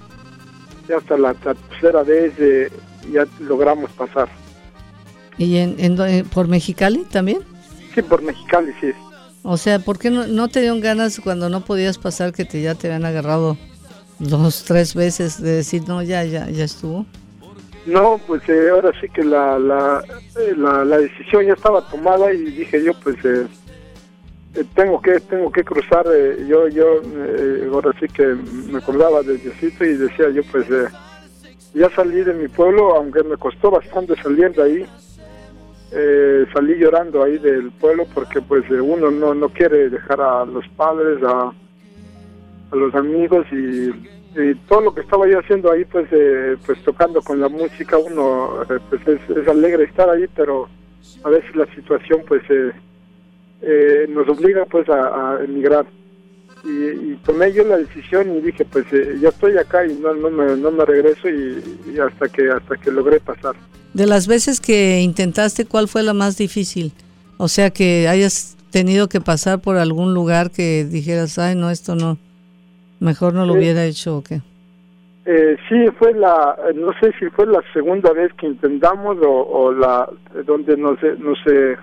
Hasta 0.95 1.17
la 1.17 1.33
tercera 1.33 2.03
vez 2.03 2.33
ya 3.11 3.25
logramos 3.39 3.91
pasar. 3.91 4.29
¿Y 5.37 5.57
en, 5.57 5.75
en, 5.79 6.25
por 6.29 6.47
Mexicali 6.47 7.03
también? 7.05 7.39
Sí, 7.93 8.01
por 8.01 8.21
Mexicali, 8.21 8.73
sí. 8.79 8.91
O 9.43 9.57
sea, 9.57 9.79
¿por 9.79 9.97
qué 9.99 10.09
no, 10.09 10.27
no 10.27 10.47
te 10.47 10.61
dieron 10.61 10.81
ganas 10.81 11.19
cuando 11.19 11.49
no 11.49 11.61
podías 11.61 11.97
pasar 11.97 12.33
que 12.33 12.45
te, 12.45 12.61
ya 12.61 12.75
te 12.75 12.87
habían 12.87 13.05
agarrado 13.05 13.57
dos, 14.19 14.63
tres 14.63 14.95
veces 14.95 15.41
de 15.41 15.51
decir, 15.51 15.83
no, 15.87 16.01
ya, 16.03 16.23
ya, 16.23 16.49
ya 16.49 16.63
estuvo? 16.63 17.05
No, 17.85 18.19
pues 18.27 18.41
eh, 18.49 18.69
ahora 18.69 18.91
sí 18.99 19.07
que 19.07 19.23
la, 19.23 19.57
la, 19.57 20.03
eh, 20.37 20.53
la, 20.57 20.83
la, 20.83 20.97
decisión 20.97 21.45
ya 21.45 21.53
estaba 21.53 21.87
tomada 21.89 22.33
y 22.33 22.43
dije 22.43 22.83
yo, 22.83 22.93
pues 22.95 23.15
eh, 23.23 23.45
eh 23.45 23.47
tengo 24.73 25.01
que 25.01 25.19
tengo 25.19 25.51
que 25.51 25.63
cruzar. 25.63 26.05
Eh, 26.13 26.45
yo 26.47 26.67
yo 26.67 27.01
ahora 27.73 27.91
sí 27.99 28.07
que 28.07 28.25
me 28.71 28.79
acordaba 28.79 29.21
de 29.21 29.37
Diosito 29.37 29.85
y 29.85 29.97
decía 29.97 30.29
yo, 30.29 30.41
pues 30.51 30.67
ya 31.73 31.89
salí 31.91 32.23
de 32.23 32.33
mi 32.33 32.47
pueblo, 32.47 32.95
aunque 32.95 33.23
me 33.23 33.37
costó 33.37 33.71
bastante 33.71 34.15
salir 34.21 34.51
de 34.53 34.63
ahí. 34.63 34.85
salí 36.53 36.75
llorando 36.77 37.23
ahí 37.23 37.37
del 37.37 37.71
pueblo 37.71 38.05
porque 38.13 38.41
pues 38.41 38.63
uno 38.69 39.11
no, 39.11 39.33
no 39.33 39.49
quiere 39.49 39.89
dejar 39.89 40.21
a 40.21 40.45
los 40.45 40.67
padres, 40.69 41.23
a, 41.23 41.53
a 42.71 42.75
los 42.75 42.93
amigos 42.95 43.45
y 43.51 43.91
todo 44.67 44.81
lo 44.81 44.93
que 44.93 45.01
estaba 45.01 45.27
yo 45.27 45.39
haciendo 45.39 45.71
ahí, 45.71 45.83
pues, 45.85 46.07
eh, 46.11 46.57
pues 46.65 46.81
tocando 46.83 47.21
con 47.21 47.39
la 47.39 47.49
música, 47.49 47.97
uno, 47.97 48.61
eh, 48.63 48.79
pues 48.89 49.01
es, 49.07 49.47
alegre 49.47 49.85
estar 49.85 50.09
ahí, 50.09 50.25
pero 50.35 50.69
a 51.23 51.29
veces 51.29 51.55
la 51.55 51.65
situación, 51.73 52.21
pues, 52.27 52.43
eh, 52.49 52.71
nos 54.09 54.27
obliga, 54.29 54.65
pues, 54.65 54.87
a, 54.89 55.39
emigrar. 55.43 55.85
Y, 56.63 57.15
tomé 57.25 57.53
yo 57.53 57.63
la 57.63 57.77
decisión 57.77 58.35
y 58.35 58.41
dije, 58.41 58.65
pues, 58.65 58.85
ya 59.21 59.29
estoy 59.29 59.57
acá 59.57 59.85
y 59.85 59.93
no, 59.93 60.13
no, 60.13 60.29
me, 60.29 60.55
no 60.55 60.71
me 60.71 60.85
regreso 60.85 61.29
y, 61.29 61.97
hasta 61.99 62.27
que 62.29 62.49
hasta 62.49 62.75
que 62.77 62.91
logré 62.91 63.19
pasar. 63.19 63.55
De 63.93 64.05
las 64.05 64.27
veces 64.27 64.59
que 64.59 64.99
intentaste, 65.01 65.65
¿cuál 65.65 65.87
fue 65.87 66.03
la 66.03 66.13
más 66.13 66.37
difícil? 66.37 66.91
O 67.37 67.47
sea, 67.47 67.69
que 67.69 68.07
hayas 68.07 68.57
tenido 68.71 69.07
que 69.07 69.21
pasar 69.21 69.61
por 69.61 69.77
algún 69.77 70.13
lugar 70.13 70.51
que 70.51 70.85
dijeras, 70.85 71.39
ay, 71.39 71.55
no, 71.55 71.69
esto 71.69 71.95
no 71.95 72.17
Mejor 72.99 73.33
no 73.33 73.45
lo 73.45 73.53
hubiera 73.53 73.85
hecho 73.85 74.17
o 74.17 74.23
qué. 74.23 74.41
Eh, 75.25 75.57
sí, 75.69 75.75
fue 75.99 76.13
la, 76.13 76.57
no 76.73 76.93
sé 76.99 77.11
si 77.19 77.29
fue 77.29 77.45
la 77.45 77.61
segunda 77.73 78.11
vez 78.13 78.31
que 78.33 78.47
intentamos 78.47 79.17
o, 79.21 79.71
la 79.71 80.09
donde 80.45 80.77
nos, 80.77 80.97
nos 81.19 81.37
eh, 81.47 81.75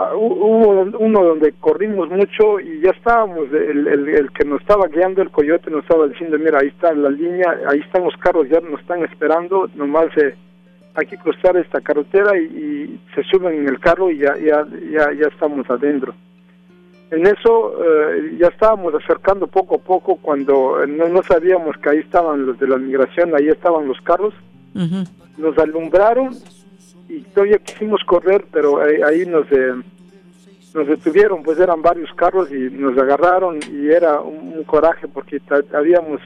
ah, 0.00 0.14
hubo 0.14 0.82
uno 0.98 1.24
donde 1.24 1.52
corrimos 1.60 2.08
mucho 2.10 2.58
y 2.60 2.80
ya 2.80 2.90
estábamos, 2.90 3.52
el, 3.52 3.86
el, 3.86 4.30
que 4.32 4.44
nos 4.44 4.60
estaba 4.60 4.86
guiando 4.88 5.22
el 5.22 5.30
coyote 5.30 5.70
nos 5.70 5.82
estaba 5.82 6.08
diciendo, 6.08 6.38
mira, 6.38 6.58
ahí 6.60 6.68
está 6.68 6.92
la 6.92 7.10
línea, 7.10 7.60
ahí 7.68 7.80
están 7.80 8.04
los 8.04 8.16
carros, 8.16 8.48
ya 8.48 8.60
nos 8.60 8.80
están 8.80 9.04
esperando, 9.04 9.68
nomás 9.74 10.06
eh, 10.16 10.34
hay 10.94 11.06
que 11.06 11.18
cruzar 11.18 11.56
esta 11.56 11.80
carretera 11.80 12.36
y, 12.38 13.00
se 13.14 13.22
suben 13.24 13.54
en 13.54 13.68
el 13.68 13.80
carro 13.80 14.10
y 14.10 14.18
ya, 14.18 14.36
ya, 14.36 14.66
ya, 14.90 15.12
ya 15.12 15.26
estamos 15.26 15.68
adentro. 15.68 16.14
En 17.10 17.26
eso 17.26 17.74
eh, 17.84 18.36
ya 18.38 18.48
estábamos 18.48 18.94
acercando 18.94 19.48
poco 19.48 19.76
a 19.76 19.78
poco 19.78 20.16
cuando 20.16 20.82
eh, 20.82 20.86
no, 20.86 21.22
sabíamos 21.24 21.76
que 21.78 21.90
ahí 21.90 21.98
estaban 21.98 22.46
los 22.46 22.58
de 22.58 22.68
la 22.68 22.76
migración, 22.76 23.34
ahí 23.34 23.48
estaban 23.48 23.88
los 23.88 24.00
carros. 24.02 24.32
Nos 25.36 25.58
alumbraron 25.58 26.30
y 27.10 27.20
todavía 27.34 27.58
quisimos 27.58 28.02
correr, 28.04 28.44
pero 28.52 28.80
ahí, 28.80 29.26
nos, 29.26 29.50
eh, 29.50 29.74
nos 30.74 30.86
detuvieron, 30.86 31.42
pues 31.42 31.58
eran 31.58 31.82
varios 31.82 32.12
carros 32.14 32.50
y 32.50 32.70
nos 32.70 32.96
agarraron 32.96 33.58
y 33.70 33.88
era 33.88 34.20
un, 34.20 34.64
coraje 34.64 35.08
porque 35.08 35.40
habíamos 35.74 36.20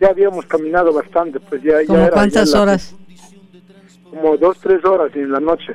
ya 0.00 0.08
habíamos 0.08 0.46
caminado 0.46 0.92
bastante, 0.92 1.38
pues 1.40 1.62
ya, 1.62 1.82
ya 1.82 2.06
era, 2.06 2.10
¿Cuántas 2.10 2.54
horas? 2.54 2.96
Como 4.10 4.36
dos, 4.36 4.58
tres 4.58 4.84
horas 4.84 5.14
en 5.14 5.30
la 5.30 5.40
noche 5.40 5.74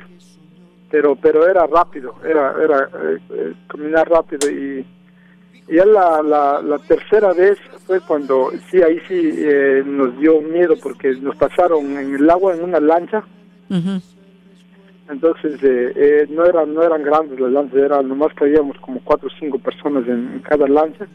pero 0.94 1.16
pero 1.16 1.44
era 1.48 1.66
rápido, 1.66 2.14
era 2.24 2.54
era 2.62 2.88
eh, 3.02 3.18
eh, 3.30 3.52
caminar 3.66 4.08
rápido 4.08 4.48
y, 4.48 4.86
ya 5.66 5.84
la, 5.84 6.22
la, 6.22 6.78
tercera 6.86 7.32
vez 7.32 7.58
fue 7.84 7.98
cuando 8.00 8.52
sí 8.70 8.80
ahí 8.80 9.00
sí 9.08 9.34
eh, 9.38 9.82
nos 9.84 10.16
dio 10.20 10.40
miedo 10.40 10.76
porque 10.80 11.16
nos 11.16 11.34
pasaron 11.34 11.96
en 11.96 12.14
el 12.14 12.30
agua 12.30 12.54
en 12.54 12.62
una 12.62 12.78
lancha. 12.78 13.24
Entonces 15.08 15.60
no 16.30 16.44
eran 16.46 16.74
no 16.74 16.82
eran 16.82 17.02
grandes 17.02 17.38
las 17.38 17.52
lanchas, 17.52 17.78
eran 17.78 18.08
nomás 18.08 18.32
caíamos 18.34 18.76
como 18.78 19.00
cuatro 19.04 19.28
o 19.28 19.38
cinco 19.38 19.58
personas 19.58 20.06
en, 20.08 20.40
cada 20.48 20.66
lancha 20.66 21.06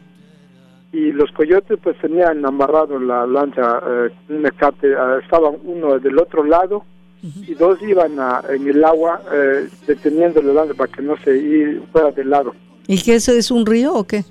y 0.92 1.12
los 1.12 1.30
coyotes 1.32 1.78
pues 1.82 1.96
tenían 1.98 2.44
amarrado 2.44 2.98
la 2.98 3.26
lancha 3.26 3.80
un 4.28 4.42
mecate, 4.42 4.94
estaban 5.22 5.56
uno 5.64 5.98
del 5.98 6.18
otro 6.18 6.44
lado 6.44 6.84
y 7.22 7.54
dos 7.54 7.80
iban 7.82 8.12
en 8.48 8.68
el 8.68 8.84
agua 8.84 9.20
eh, 9.32 9.68
deteniendo 9.86 10.40
el 10.40 10.54
lado 10.54 10.74
para 10.74 10.90
que 10.90 11.02
no 11.02 11.16
se 11.18 11.80
fuera 11.92 12.10
del 12.12 12.30
lado. 12.30 12.54
¿Y 12.86 13.02
qué 13.02 13.14
eso 13.16 13.32
es 13.32 13.50
un 13.50 13.66
río 13.66 13.94
o 13.94 14.04
qué? 14.04 14.24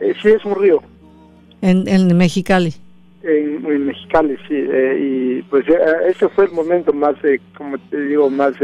Eh, 0.00 0.14
sí, 0.20 0.28
es 0.28 0.44
un 0.44 0.56
río. 0.56 0.82
En, 1.62 1.86
en 1.88 2.16
Mexicali. 2.16 2.74
En, 3.24 3.86
Mexicali, 3.86 4.36
sí. 4.48 4.54
Eh, 4.54 4.98
y 5.00 5.42
pues 5.44 5.66
eh, 5.68 5.76
ese 6.08 6.28
fue 6.28 6.44
el 6.44 6.52
momento 6.52 6.92
más, 6.92 7.16
como 7.56 7.78
te 7.90 8.00
digo, 8.00 8.28
más 8.28 8.54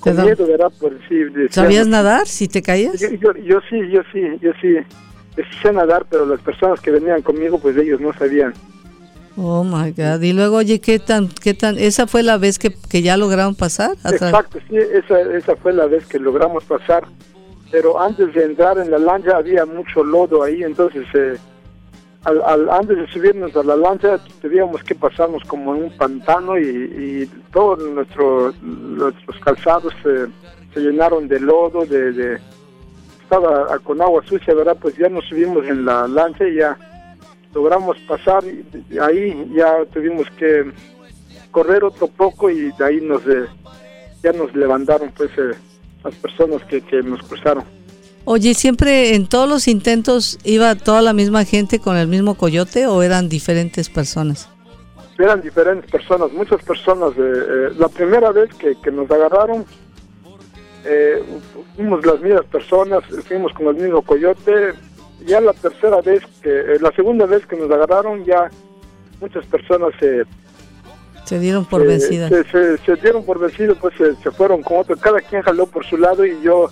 con 0.00 0.24
miedo, 0.24 0.46
¿verdad? 0.46 0.72
Por, 0.78 0.92
sí, 1.08 1.22
¿Sabías 1.50 1.86
nadar 1.86 2.26
si 2.26 2.48
te 2.48 2.62
caías? 2.62 3.00
Yo, 3.00 3.10
yo, 3.10 3.32
yo, 3.34 3.60
sí, 3.68 3.80
yo 3.90 4.02
sí, 4.12 4.20
yo 4.40 4.52
sí. 4.60 4.76
Sé 5.62 5.72
nadar, 5.72 6.06
pero 6.08 6.24
las 6.24 6.40
personas 6.40 6.80
que 6.80 6.90
venían 6.90 7.20
conmigo, 7.22 7.58
pues 7.58 7.76
ellos 7.76 8.00
no 8.00 8.12
sabían. 8.14 8.54
Oh 9.36 9.62
my 9.64 9.90
God. 9.92 10.22
Y 10.22 10.32
luego, 10.32 10.56
oye, 10.56 10.80
¿qué 10.80 10.98
tan, 10.98 11.28
qué 11.28 11.52
tan, 11.52 11.78
esa 11.78 12.06
fue 12.06 12.22
la 12.22 12.38
vez 12.38 12.58
que, 12.58 12.74
que 12.88 13.02
ya 13.02 13.18
lograron 13.18 13.54
pasar? 13.54 13.92
Exacto, 14.04 14.58
sí, 14.68 14.76
esa, 14.76 15.20
esa 15.20 15.56
fue 15.56 15.74
la 15.74 15.86
vez 15.86 16.06
que 16.06 16.18
logramos 16.18 16.64
pasar. 16.64 17.04
Pero 17.70 18.00
antes 18.00 18.32
de 18.32 18.44
entrar 18.44 18.78
en 18.78 18.90
la 18.90 18.98
lancha 18.98 19.36
había 19.36 19.66
mucho 19.66 20.02
lodo 20.02 20.42
ahí, 20.42 20.62
entonces 20.62 21.04
eh, 21.14 21.36
al, 22.26 22.68
antes 22.70 22.96
de 22.96 23.06
subirnos 23.08 23.54
a 23.56 23.62
la 23.62 23.76
lancha 23.76 24.18
teníamos 24.42 24.82
que 24.82 24.94
pasarnos 24.94 25.42
como 25.44 25.74
en 25.74 25.84
un 25.84 25.96
pantano 25.96 26.58
y, 26.58 27.30
todos 27.52 27.78
nuestro, 27.90 28.52
nuestros 28.60 29.38
calzados 29.40 29.94
se 30.02 30.80
llenaron 30.80 31.26
de 31.28 31.40
lodo, 31.40 31.86
de, 31.86 32.12
de 32.12 32.40
estaba 33.26 33.78
con 33.80 34.00
agua 34.00 34.22
sucia, 34.24 34.54
¿verdad? 34.54 34.76
Pues 34.80 34.96
ya 34.96 35.08
nos 35.08 35.24
subimos 35.24 35.66
en 35.66 35.84
la 35.84 36.06
lancha 36.06 36.46
y 36.46 36.56
ya 36.56 36.78
logramos 37.52 37.98
pasar 38.06 38.44
y 38.44 38.98
ahí 38.98 39.50
ya 39.52 39.84
tuvimos 39.92 40.30
que 40.38 40.70
correr 41.50 41.82
otro 41.82 42.06
poco 42.06 42.48
y 42.50 42.70
de 42.72 42.84
ahí 42.84 43.00
nos 43.00 43.26
eh, 43.26 43.46
ya 44.22 44.32
nos 44.32 44.54
levantaron 44.54 45.10
pues 45.16 45.30
eh, 45.38 45.56
las 46.04 46.14
personas 46.16 46.62
que, 46.64 46.80
que 46.82 47.02
nos 47.02 47.20
cruzaron. 47.22 47.75
Oye, 48.26 48.52
¿siempre 48.52 49.14
en 49.14 49.26
todos 49.26 49.48
los 49.48 49.68
intentos 49.68 50.38
iba 50.44 50.74
toda 50.74 51.00
la 51.00 51.14
misma 51.14 51.44
gente 51.44 51.78
con 51.78 51.96
el 51.96 52.08
mismo 52.08 52.34
coyote 52.34 52.86
o 52.86 53.02
eran 53.02 53.30
diferentes 53.30 53.88
personas? 53.88 54.50
Eran 55.18 55.40
diferentes 55.40 55.90
personas, 55.90 56.30
muchas 56.32 56.62
personas. 56.62 57.12
Eh, 57.16 57.70
la 57.78 57.88
primera 57.88 58.32
vez 58.32 58.52
que, 58.54 58.74
que 58.82 58.90
nos 58.90 59.10
agarraron, 59.10 59.64
fuimos 61.74 62.04
las 62.04 62.20
mismas 62.20 62.44
personas, 62.46 63.02
fuimos 63.26 63.52
con 63.54 63.68
el 63.68 63.82
mismo 63.82 64.02
coyote, 64.02 64.74
ya 65.24 65.40
la 65.40 65.52
tercera 65.52 66.00
vez, 66.00 66.22
que 66.42 66.50
eh, 66.50 66.78
la 66.80 66.90
segunda 66.92 67.26
vez 67.26 67.46
que 67.46 67.56
nos 67.56 67.70
agarraron, 67.70 68.24
ya 68.24 68.50
muchas 69.20 69.44
personas 69.46 69.92
se... 69.98 70.24
Se 71.24 71.40
dieron 71.40 71.64
por 71.64 71.84
vencidas. 71.84 72.32
Se, 72.52 72.96
dieron 72.96 73.24
por 73.24 73.40
vencidos, 73.40 73.76
pues 73.80 73.94
se, 73.96 74.30
fueron 74.30 74.62
con 74.62 74.78
otro. 74.78 74.96
Cada 74.96 75.20
quien 75.20 75.42
jaló 75.42 75.66
por 75.66 75.84
su 75.84 75.96
lado 75.96 76.24
y 76.24 76.40
yo 76.40 76.68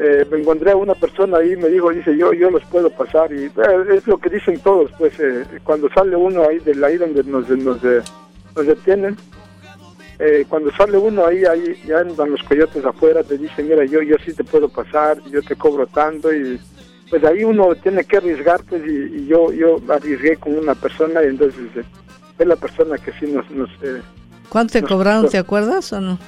eh, 0.00 0.26
me 0.30 0.38
encontré 0.38 0.70
a 0.70 0.76
una 0.76 0.94
persona 0.94 1.38
ahí 1.38 1.56
me 1.56 1.68
dijo, 1.68 1.90
dice, 1.90 2.16
yo 2.16 2.32
yo 2.32 2.50
los 2.50 2.64
puedo 2.64 2.90
pasar. 2.90 3.32
Y 3.32 3.44
eh, 3.44 3.50
es 3.94 4.06
lo 4.06 4.18
que 4.18 4.30
dicen 4.30 4.58
todos, 4.60 4.90
pues 4.98 5.14
cuando 5.64 5.88
sale 5.90 6.16
uno 6.16 6.48
ahí 6.48 6.58
de 6.58 6.84
ahí 6.84 6.96
donde 6.96 7.22
nos, 7.24 7.48
nos, 7.50 7.82
nos 7.82 8.66
detienen, 8.66 9.16
cuando 10.48 10.70
sale 10.72 10.98
uno 10.98 11.26
ahí, 11.26 11.44
ahí 11.44 11.80
ya 11.86 12.00
andan 12.00 12.32
los 12.32 12.42
coyotes 12.42 12.84
afuera, 12.84 13.22
te 13.22 13.38
dicen, 13.38 13.68
mira, 13.68 13.84
yo, 13.86 14.02
yo 14.02 14.16
sí 14.24 14.34
te 14.34 14.44
puedo 14.44 14.68
pasar, 14.68 15.18
yo 15.30 15.40
te 15.42 15.56
cobro 15.56 15.86
tanto 15.86 16.32
y 16.32 16.60
pues 17.10 17.24
ahí 17.24 17.42
uno 17.42 17.74
tiene 17.74 18.04
que 18.04 18.18
arriesgar, 18.18 18.62
pues, 18.64 18.82
y, 18.86 19.26
yo 19.26 19.52
yo 19.52 19.80
arriesgué 19.88 20.36
con 20.36 20.56
una 20.56 20.74
persona 20.76 21.22
y 21.24 21.26
entonces 21.26 21.60
eh, 21.76 21.84
es 22.38 22.46
la 22.46 22.56
persona 22.56 22.96
que 22.96 23.12
sí 23.18 23.26
nos... 23.26 23.50
nos 23.50 23.68
eh, 23.82 24.00
¿Cuánto 24.48 24.72
te 24.72 24.82
cobraron, 24.82 25.28
te 25.28 25.38
acuerdas 25.38 25.92
o 25.92 26.00
no? 26.00 26.18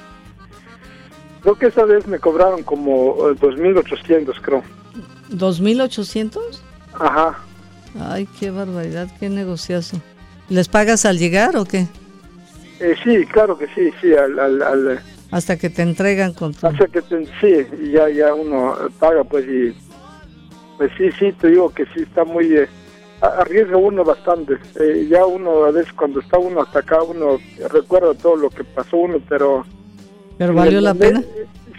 Creo 1.43 1.55
que 1.55 1.67
esa 1.67 1.83
vez 1.85 2.07
me 2.07 2.19
cobraron 2.19 2.63
como 2.63 3.17
2.800, 3.17 4.29
eh, 4.29 4.39
creo. 4.41 4.63
¿2.800? 5.29 6.39
Ajá. 6.93 7.39
Ay, 7.99 8.27
qué 8.39 8.49
barbaridad, 8.49 9.09
qué 9.19 9.29
negociazo. 9.29 9.97
¿Les 10.49 10.67
pagas 10.67 11.05
al 11.05 11.17
llegar 11.17 11.57
o 11.57 11.65
qué? 11.65 11.87
Eh, 12.79 12.95
sí, 13.03 13.25
claro 13.27 13.57
que 13.57 13.67
sí, 13.67 13.91
sí, 14.01 14.13
al... 14.13 14.39
al, 14.39 14.99
hasta 15.31 15.57
que 15.57 15.69
te 15.69 15.81
entregan 15.81 16.33
con. 16.33 16.51
Hasta 16.61 16.87
que 16.87 17.01
te, 17.01 17.25
sí, 17.41 17.91
ya, 17.91 18.07
ya 18.09 18.33
uno 18.33 18.75
paga 18.99 19.23
pues 19.23 19.45
y 19.47 19.75
pues 20.77 20.91
sí, 20.97 21.11
sí, 21.17 21.31
te 21.33 21.47
digo 21.49 21.69
que 21.69 21.85
sí 21.87 22.01
está 22.01 22.23
muy... 22.23 22.55
Eh, 22.55 22.67
arriesga 23.21 23.77
uno 23.77 24.03
bastante. 24.03 24.57
Eh, 24.79 25.07
ya 25.09 25.25
uno, 25.25 25.65
a 25.65 25.71
veces 25.71 25.91
cuando 25.93 26.19
está 26.19 26.37
uno 26.37 26.61
hasta 26.61 26.79
acá, 26.79 27.01
uno 27.01 27.37
recuerda 27.71 28.13
todo 28.13 28.35
lo 28.35 28.49
que 28.49 28.63
pasó 28.63 28.97
uno, 28.97 29.19
pero 29.27 29.65
¿Pero 30.37 30.53
valió 30.53 30.81
la 30.81 30.93
pena? 30.93 31.21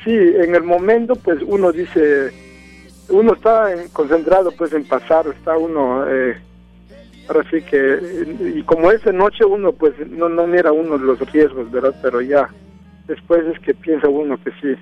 Sí, 0.04 0.12
en 0.12 0.54
el 0.54 0.62
momento 0.62 1.16
pues 1.16 1.38
uno 1.46 1.72
dice, 1.72 2.30
uno 3.08 3.34
está 3.34 3.70
concentrado 3.92 4.52
pues 4.52 4.72
en 4.72 4.84
pasar, 4.84 5.26
está 5.28 5.56
uno, 5.56 6.04
eh, 6.08 6.36
ahora 7.28 7.48
sí 7.50 7.62
que, 7.62 8.26
y 8.54 8.62
como 8.62 8.90
es 8.90 9.02
de 9.04 9.12
noche 9.12 9.44
uno 9.44 9.72
pues 9.72 9.94
no, 10.10 10.28
no 10.28 10.46
mira 10.46 10.72
uno 10.72 10.98
los 10.98 11.18
riesgos, 11.32 11.70
¿verdad? 11.70 11.94
Pero 12.02 12.20
ya, 12.20 12.50
después 13.06 13.44
es 13.46 13.58
que 13.60 13.74
piensa 13.74 14.08
uno 14.08 14.38
que 14.42 14.50
sí, 14.60 14.80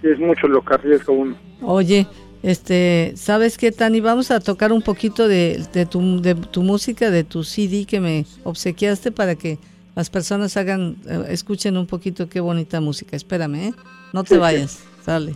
sí 0.00 0.08
es 0.08 0.18
mucho 0.18 0.48
lo 0.48 0.62
que 0.62 0.74
arriesga 0.74 1.12
uno. 1.12 1.34
Oye, 1.62 2.06
este, 2.42 3.12
¿sabes 3.16 3.58
qué, 3.58 3.70
Tani? 3.70 4.00
Vamos 4.00 4.30
a 4.30 4.40
tocar 4.40 4.72
un 4.72 4.82
poquito 4.82 5.28
de, 5.28 5.62
de, 5.72 5.86
tu, 5.86 6.20
de 6.22 6.34
tu 6.34 6.62
música, 6.62 7.10
de 7.10 7.24
tu 7.24 7.44
CD 7.44 7.84
que 7.84 8.00
me 8.00 8.24
obsequiaste 8.44 9.12
para 9.12 9.34
que 9.34 9.58
las 9.94 10.10
personas 10.10 10.56
hagan, 10.56 10.96
eh, 11.06 11.26
escuchen 11.28 11.76
un 11.76 11.86
poquito 11.86 12.28
qué 12.28 12.40
bonita 12.40 12.80
música. 12.80 13.16
Espérame, 13.16 13.54
¿eh? 13.56 13.74
No 14.12 14.24
te 14.24 14.38
vayas, 14.38 14.80
sale. 15.04 15.34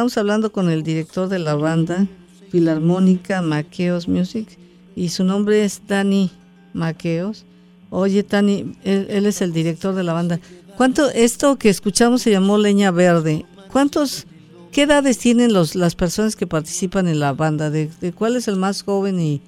Estamos 0.00 0.16
hablando 0.16 0.50
con 0.50 0.70
el 0.70 0.82
director 0.82 1.28
de 1.28 1.38
la 1.38 1.54
banda 1.56 2.06
Filarmónica 2.48 3.42
Maqueos 3.42 4.08
Music 4.08 4.48
y 4.96 5.10
su 5.10 5.24
nombre 5.24 5.62
es 5.62 5.82
Tani 5.82 6.30
Maqueos. 6.72 7.44
Oye, 7.90 8.22
Tani, 8.22 8.78
él, 8.82 9.26
es 9.26 9.42
el 9.42 9.52
director 9.52 9.94
de 9.94 10.02
la 10.02 10.14
banda. 10.14 10.40
¿Cuánto 10.78 11.10
esto 11.10 11.58
que 11.58 11.68
escuchamos 11.68 12.22
se 12.22 12.30
llamó 12.30 12.56
Leña 12.56 12.90
Verde? 12.90 13.44
¿Cuántos 13.70 14.26
qué 14.72 14.84
edades 14.84 15.18
tienen 15.18 15.52
los 15.52 15.74
las 15.74 15.96
personas 15.96 16.34
que 16.34 16.46
participan 16.46 17.06
en 17.06 17.20
la 17.20 17.34
banda? 17.34 17.68
¿De, 17.68 17.90
cuál 18.14 18.36
es 18.36 18.48
el 18.48 18.56
más 18.56 18.82
joven 18.82 19.20
y, 19.20 19.42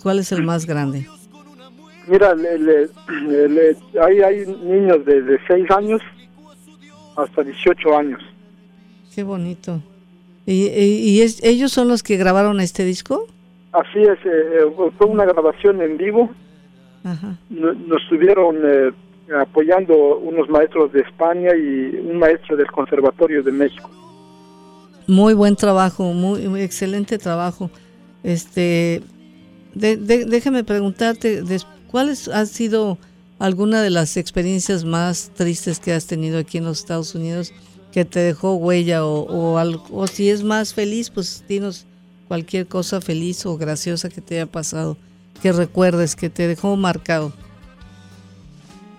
cuál 0.00 0.20
es 0.20 0.30
el 0.30 0.44
más 0.44 0.66
grande? 0.66 1.08
Mira, 2.06 2.32
hay, 4.06 4.20
hay 4.20 4.46
niños 4.46 5.04
de, 5.04 5.22
de 5.22 5.38
6 5.48 5.68
años 5.72 6.00
hasta 7.16 7.42
18 7.42 7.98
años. 7.98 8.20
Qué 9.12 9.24
bonito. 9.24 9.82
¿Y, 10.46 10.68
y, 10.68 11.22
es, 11.22 11.42
ellos 11.42 11.72
son 11.72 11.88
los 11.88 12.04
que 12.04 12.16
grabaron 12.16 12.60
este 12.60 12.84
disco? 12.84 13.26
Así 13.72 13.98
es, 13.98 14.18
eh, 14.24 14.60
eh, 14.60 14.90
fue 14.96 15.06
una 15.06 15.24
grabación 15.24 15.82
en 15.82 15.98
vivo. 15.98 16.30
Nos 17.50 18.02
estuvieron 18.02 18.56
eh, 18.64 18.90
apoyando 19.40 20.18
unos 20.18 20.48
maestros 20.48 20.92
de 20.92 21.00
España 21.00 21.50
y 21.54 21.96
un 21.98 22.18
maestro 22.18 22.56
del 22.56 22.70
Conservatorio 22.70 23.42
de 23.42 23.52
México. 23.52 23.90
Muy 25.06 25.34
buen 25.34 25.54
trabajo, 25.56 26.04
muy, 26.04 26.60
excelente 26.60 27.18
trabajo. 27.18 27.70
Este, 28.24 29.02
déjame 29.74 30.64
preguntarte, 30.64 31.44
¿cuáles 31.88 32.28
han 32.28 32.46
sido 32.46 32.98
alguna 33.38 33.82
de 33.82 33.90
las 33.90 34.16
experiencias 34.16 34.84
más 34.84 35.30
tristes 35.34 35.78
que 35.78 35.92
has 35.92 36.06
tenido 36.06 36.38
aquí 36.38 36.58
en 36.58 36.64
los 36.64 36.80
Estados 36.80 37.14
Unidos? 37.14 37.52
Que 37.96 38.04
te 38.04 38.20
dejó 38.20 38.56
huella 38.56 39.06
o, 39.06 39.56
algo, 39.56 39.82
o 39.90 40.06
si 40.06 40.28
es 40.28 40.44
más 40.44 40.74
feliz, 40.74 41.08
pues 41.08 41.42
dinos 41.48 41.86
cualquier 42.28 42.66
cosa 42.66 43.00
feliz 43.00 43.46
o 43.46 43.56
graciosa 43.56 44.10
que 44.10 44.20
te 44.20 44.34
haya 44.34 44.44
pasado, 44.44 44.98
que 45.40 45.50
recuerdes, 45.50 46.14
que 46.14 46.28
te 46.28 46.46
dejó 46.46 46.76
marcado. 46.76 47.32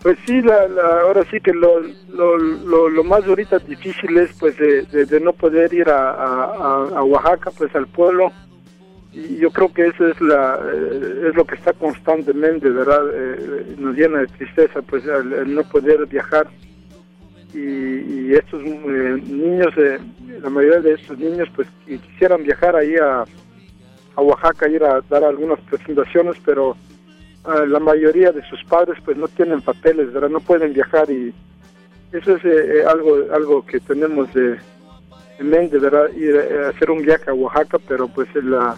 Pues 0.02 0.18
sí, 0.26 0.42
la, 0.42 0.66
ahora 1.04 1.24
sí 1.30 1.40
que 1.40 1.54
lo, 1.54 1.80
lo, 2.10 2.90
lo, 2.90 3.04
más 3.04 3.24
ahorita 3.26 3.60
difícil 3.60 4.18
es 4.18 4.32
pues 4.40 4.58
de, 4.58 5.20
no 5.22 5.32
poder 5.32 5.72
ir 5.76 5.90
a, 5.90 7.04
Oaxaca, 7.04 7.52
pues 7.52 7.76
al 7.76 7.86
pueblo. 7.86 8.32
Y 9.14 9.38
yo 9.38 9.52
creo 9.52 9.72
que 9.72 9.86
eso 9.86 10.08
es, 10.08 10.20
la, 10.22 10.60
eh, 10.74 11.28
es 11.30 11.36
lo 11.36 11.46
que 11.46 11.54
está 11.54 11.72
constantemente, 11.74 12.68
¿verdad? 12.68 13.04
Eh, 13.14 13.76
nos 13.78 13.96
llena 13.96 14.22
de 14.22 14.28
tristeza, 14.28 14.82
pues 14.82 15.04
el 15.06 15.54
no 15.54 15.62
poder 15.70 16.04
viajar 16.08 16.48
y, 17.54 18.34
estos 18.34 18.62
eh, 18.64 19.22
niños, 19.26 19.74
eh, 19.78 20.00
la 20.42 20.50
mayoría 20.50 20.82
de 20.82 20.94
estos 20.94 21.18
niños, 21.18 21.48
pues 21.56 21.68
quisieran 21.86 22.44
viajar 22.44 22.76
ahí 22.76 22.96
a, 22.96 23.24
a 24.16 24.22
Oaxaca, 24.22 24.68
ir 24.68 24.84
a 24.84 25.02
dar 25.10 25.24
algunas 25.24 25.60
presentaciones, 25.62 26.36
pero 26.46 26.76
ah, 27.46 27.66
la 27.68 27.80
mayoría 27.80 28.32
de 28.32 28.44
sus 28.50 28.64
padres 28.66 28.98
pues 29.04 29.18
no 29.18 29.28
tienen 29.28 29.62
papeles, 29.62 30.12
¿verdad? 30.12 30.30
No 30.30 30.40
pueden 30.40 30.74
viajar 30.74 31.10
y 31.10 31.34
eso 32.12 32.36
es 32.36 32.46
eh, 32.46 32.84
algo 32.88 33.18
algo 33.34 33.66
que 33.66 33.80
tenemos 33.80 34.34
de, 34.34 34.58
en 35.40 35.50
mente, 35.50 35.78
¿verdad? 35.78 36.12
Ir 36.16 36.36
a 36.38 36.70
hacer 36.70 36.92
un 36.92 37.02
viaje 37.02 37.30
a 37.30 37.34
Oaxaca, 37.34 37.80
pero 37.88 38.08
pues 38.08 38.28
la 38.36 38.76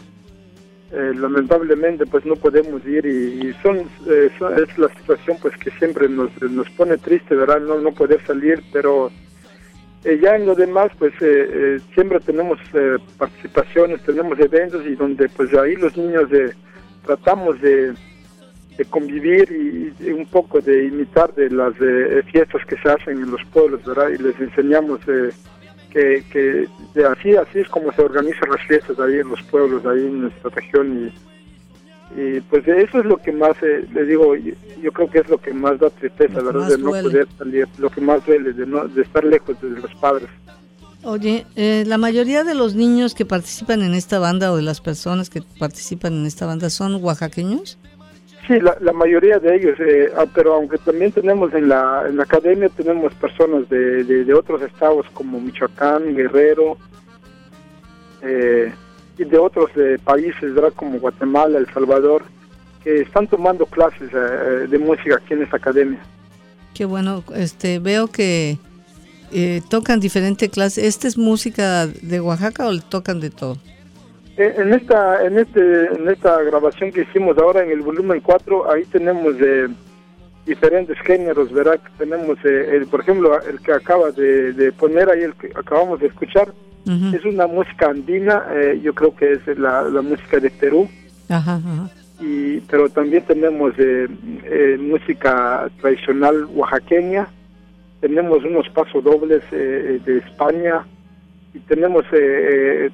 eh, 0.92 1.12
lamentablemente 1.16 2.08
pues 2.08 2.26
no 2.26 2.36
podemos 2.36 2.84
ir 2.84 3.06
y, 3.06 3.54
son, 3.62 3.78
eh, 4.08 4.32
es 4.58 4.78
la 4.78 4.90
situación 4.96 5.38
pues 5.40 5.56
que 5.58 5.70
siempre 5.72 6.10
nos, 6.10 6.32
nos 6.42 6.68
pone 6.72 6.98
triste 6.98 7.36
verdad 7.36 7.60
no 7.60 7.80
no 7.80 7.92
poder 7.92 8.20
salir 8.26 8.64
pero 8.74 9.12
Eh, 10.06 10.18
ya 10.24 10.34
en 10.38 10.46
lo 10.46 10.56
demás, 10.56 10.90
pues 10.98 11.14
siempre 11.94 12.20
tenemos 12.22 12.58
participaciones, 13.18 14.02
tenemos 14.06 14.40
eventos 14.40 14.82
y 14.86 14.96
donde 14.96 15.28
pues 15.28 15.54
ahí 15.54 15.76
los 15.76 15.98
niños 15.98 16.30
tratamos 17.06 17.60
de, 17.60 17.94
convivir 18.90 19.46
y, 19.52 20.10
un 20.10 20.26
poco 20.28 20.62
de 20.62 20.86
imitar 20.86 21.36
de 21.36 21.50
las 21.50 21.74
fiestas 22.32 22.62
que 22.66 22.78
se 22.82 22.90
hacen 22.90 23.16
en 23.24 23.30
los 23.30 23.44
pueblos, 23.52 23.84
¿verdad? 23.84 24.10
Y 24.16 24.24
les 24.24 24.40
enseñamos 24.40 25.02
que, 25.92 26.24
que 26.32 26.68
de 26.94 27.06
así 27.06 27.36
así 27.36 27.60
es 27.60 27.70
como 27.70 27.92
se 27.94 28.02
organizan 28.02 28.50
las 28.50 28.62
fiestas 28.68 29.00
ahí 29.00 29.20
en 29.20 29.30
los 29.30 29.42
pueblos, 29.44 29.86
ahí 29.86 30.06
en 30.06 30.22
nuestra 30.22 30.50
región 30.52 31.08
y 31.08 31.30
y 32.16 32.42
pues 32.42 32.68
eso 32.68 33.00
es 33.00 33.06
lo 33.06 33.18
que 33.18 33.32
más 33.32 33.56
eh, 33.62 33.86
le 33.94 34.06
digo 34.06 34.36
yo, 34.36 34.92
creo 34.92 35.10
que 35.10 35.20
es 35.20 35.30
lo 35.30 35.38
que 35.38 35.54
más 35.54 35.80
da 35.80 35.92
tristeza 35.92 36.42
verdad 36.42 36.68
de 36.68 36.78
no 36.80 36.90
poder 36.90 37.28
salir 37.38 37.68
lo 37.78 37.90
que 37.90 38.02
más 38.02 38.26
duele 38.26 38.52
de 38.54 38.66
no 38.66 38.88
de 38.88 39.04
estar 39.04 39.24
lejos 39.24 39.62
de 39.62 39.70
los 39.70 39.94
padres. 39.96 40.28
Oye 41.04 41.46
eh, 41.56 41.84
la 41.86 42.00
mayoría 42.00 42.44
de 42.44 42.56
los 42.56 42.74
niños 42.74 43.14
que 43.14 43.26
participan 43.26 43.84
en 43.84 43.94
esta 43.94 44.18
banda 44.18 44.52
o 44.52 44.56
de 44.56 44.64
las 44.64 44.82
personas 44.82 45.30
que 45.30 45.44
participan 45.60 46.14
en 46.14 46.26
esta 46.26 46.48
banda 46.48 46.72
son 46.72 46.96
oaxaqueños 46.96 47.78
sí 48.50 48.60
la, 48.60 48.76
la 48.82 48.92
mayoría 48.92 49.40
de 49.40 49.56
ellos 49.56 49.80
eh, 49.80 50.12
ah, 50.18 50.26
pero 50.34 50.56
aunque 50.56 50.78
también 50.80 51.14
tenemos 51.14 51.54
en 51.54 51.70
la 51.70 52.04
en 52.10 52.18
la 52.18 52.24
academia 52.24 52.68
tenemos 52.68 53.14
personas 53.14 53.70
de, 53.70 54.04
de, 54.04 54.34
otros 54.34 54.62
estados 54.62 55.06
como 55.14 55.40
Michoacán 55.40 56.14
Guerrero 56.14 56.78
eh, 58.22 58.74
y 59.20 59.26
de 59.26 59.38
otros 59.38 59.70
eh, 59.76 59.98
países, 60.04 60.54
¿verdad? 60.54 60.74
como 60.76 60.98
Guatemala, 61.00 61.60
El 61.60 61.72
Salvador, 61.74 62.24
que 62.84 63.02
están 63.02 63.28
tomando 63.28 63.66
clases 63.66 64.10
eh, 64.14 64.68
de 64.68 64.80
música 64.80 65.18
aquí 65.18 65.34
en 65.34 65.44
esta 65.44 65.58
academia. 65.58 66.00
Qué 66.74 66.86
bueno, 66.86 67.24
este, 67.36 67.80
veo 67.80 68.08
que 68.08 68.58
eh, 69.32 69.62
tocan 69.70 70.00
diferentes 70.00 70.50
clases. 70.50 70.86
¿Esta 70.86 71.08
es 71.10 71.18
música 71.18 71.88
de 71.88 72.22
Oaxaca 72.22 72.68
o 72.68 72.72
le 72.72 72.82
tocan 72.82 73.20
de 73.20 73.30
todo? 73.30 73.58
En 74.42 74.74
esta, 74.74 75.26
en 75.26 75.38
este, 75.38 75.88
en 75.88 76.08
esta 76.08 76.42
grabación 76.44 76.94
que 76.94 77.02
hicimos 77.02 77.38
ahora 77.38 77.62
en 77.62 77.72
el 77.72 77.82
volumen 77.82 78.22
4, 78.22 78.72
ahí 78.72 78.86
tenemos 78.86 79.36
diferentes 80.46 80.98
géneros, 81.02 81.52
¿verdad? 81.52 81.78
Tenemos, 81.98 82.38
el, 82.46 82.88
por 82.88 83.02
ejemplo, 83.02 83.38
el 83.42 83.60
que 83.60 83.74
acaba 83.74 84.12
de, 84.12 84.54
de, 84.54 84.72
poner 84.72 85.10
ahí, 85.10 85.24
el 85.24 85.34
que 85.34 85.48
acabamos 85.48 86.00
de 86.00 86.08
escuchar, 86.08 86.54
es 86.86 87.24
una 87.26 87.46
música 87.48 87.90
andina, 87.90 88.46
eh, 88.52 88.80
yo 88.82 88.96
creo 88.96 89.16
que 89.16 89.34
es 89.34 89.60
la, 89.60 89.84
música 90.02 90.40
de 90.40 90.50
Perú. 90.50 90.90
Y, 92.22 92.62
pero 92.62 92.90
también 92.90 93.24
tenemos 93.26 93.74
eh, 93.78 94.08
eh, 94.46 94.78
música 94.80 95.70
tradicional 95.82 96.46
oaxaqueña, 96.46 97.28
tenemos 98.00 98.44
unos 98.46 98.68
pasodobles 98.70 99.44
de 99.52 100.18
España 100.26 100.86
y 101.54 101.60
tenemos 101.60 102.06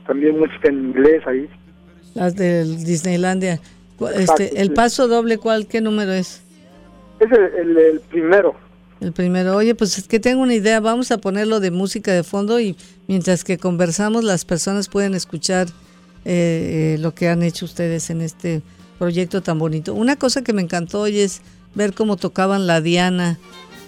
también 0.05 0.39
música 0.39 0.69
en 0.69 0.89
inglés 0.89 1.21
ahí. 1.27 1.49
Las 2.13 2.35
del 2.35 2.83
Disneylandia. 2.83 3.59
Este, 4.15 4.61
¿El 4.61 4.73
paso 4.73 5.07
doble 5.07 5.37
cuál, 5.37 5.67
qué 5.67 5.81
número 5.81 6.11
es? 6.13 6.41
Es 7.19 7.31
el 7.31 8.01
primero. 8.09 8.55
El 9.01 9.11
primero, 9.11 9.55
oye, 9.55 9.75
pues 9.75 9.97
es 9.97 10.07
que 10.07 10.19
tengo 10.19 10.41
una 10.41 10.53
idea, 10.53 10.79
vamos 10.79 11.11
a 11.11 11.17
ponerlo 11.17 11.59
de 11.59 11.69
música 11.69 12.13
de 12.13 12.23
fondo 12.23 12.59
y 12.59 12.77
mientras 13.07 13.43
que 13.43 13.57
conversamos 13.57 14.23
las 14.23 14.45
personas 14.45 14.87
pueden 14.87 15.13
escuchar 15.15 15.67
eh, 16.23 16.95
eh, 16.95 16.97
lo 16.99 17.13
que 17.13 17.27
han 17.27 17.43
hecho 17.43 17.65
ustedes 17.65 18.09
en 18.09 18.21
este 18.21 18.61
proyecto 18.97 19.41
tan 19.41 19.59
bonito. 19.59 19.93
Una 19.93 20.15
cosa 20.15 20.43
que 20.43 20.53
me 20.53 20.61
encantó 20.61 21.01
hoy 21.01 21.19
es 21.19 21.41
ver 21.75 21.93
cómo 21.93 22.15
tocaban 22.15 22.67
la 22.67 22.79
Diana 22.79 23.37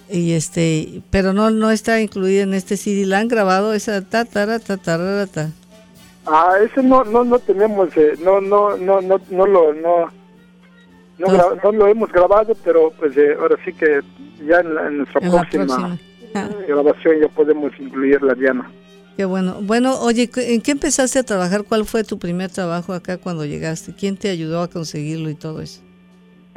y 0.09 0.33
este, 0.33 1.01
pero 1.09 1.33
no 1.33 1.49
no 1.49 1.71
está 1.71 2.01
incluida 2.01 2.43
en 2.43 2.53
este 2.53 2.77
CD, 2.77 3.05
la 3.05 3.19
han 3.19 3.27
grabado 3.27 3.73
esa 3.73 4.01
ta 4.01 4.25
ta 4.25 4.59
ta 4.59 4.77
ta 4.77 5.27
ta. 5.27 5.51
Ah, 6.25 6.55
ese 6.63 6.83
no 6.83 7.03
no 7.03 7.23
no 7.23 7.39
tenemos, 7.39 7.95
eh, 7.97 8.13
no 8.19 8.41
no 8.41 8.77
no 8.77 9.01
no 9.01 9.19
no 9.29 9.45
lo 9.45 9.73
no 9.73 10.11
no, 11.17 11.71
lo 11.71 11.87
hemos 11.87 12.11
grabado, 12.11 12.55
pero 12.63 12.91
pues 12.91 13.13
ahora 13.39 13.55
sí 13.65 13.73
que 13.73 14.01
ya 14.45 14.59
en, 14.59 14.97
nuestra 14.97 15.19
próxima, 15.21 15.97
ah. 16.35 16.49
grabación 16.67 17.21
ya 17.21 17.27
podemos 17.29 17.71
incluir 17.79 18.21
la 18.21 18.35
Diana. 18.35 18.71
Qué 19.15 19.25
bueno. 19.25 19.57
Bueno, 19.61 19.99
oye, 19.99 20.29
¿en 20.35 20.61
qué 20.61 20.71
empezaste 20.71 21.17
a 21.17 21.23
trabajar? 21.23 21.63
¿Cuál 21.63 21.85
fue 21.85 22.03
tu 22.03 22.19
primer 22.19 22.51
trabajo 22.51 22.93
acá 22.93 23.17
cuando 23.17 23.45
llegaste? 23.45 23.95
¿Quién 23.95 24.15
te 24.15 24.29
ayudó 24.29 24.61
a 24.61 24.69
conseguirlo 24.69 25.31
y 25.31 25.35
todo 25.35 25.59
eso? 25.61 25.81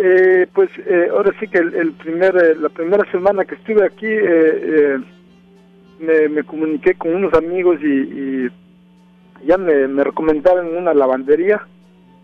Eh, 0.02 0.46
pues 0.54 0.70
eh, 0.86 1.08
ahora 1.10 1.30
sí 1.38 1.46
que 1.46 1.58
el, 1.58 1.92
primer, 1.92 2.34
eh, 2.34 2.54
la 2.58 2.70
primera 2.70 3.04
semana 3.12 3.44
que 3.44 3.54
estuve 3.56 3.84
aquí 3.84 4.08
me, 5.98 6.42
comuniqué 6.44 6.94
con 6.94 7.14
unos 7.14 7.34
amigos 7.34 7.78
y, 7.82 8.48
ya 9.46 9.58
me, 9.58 10.02
recomendaron 10.02 10.74
una 10.74 10.94
lavandería 10.94 11.60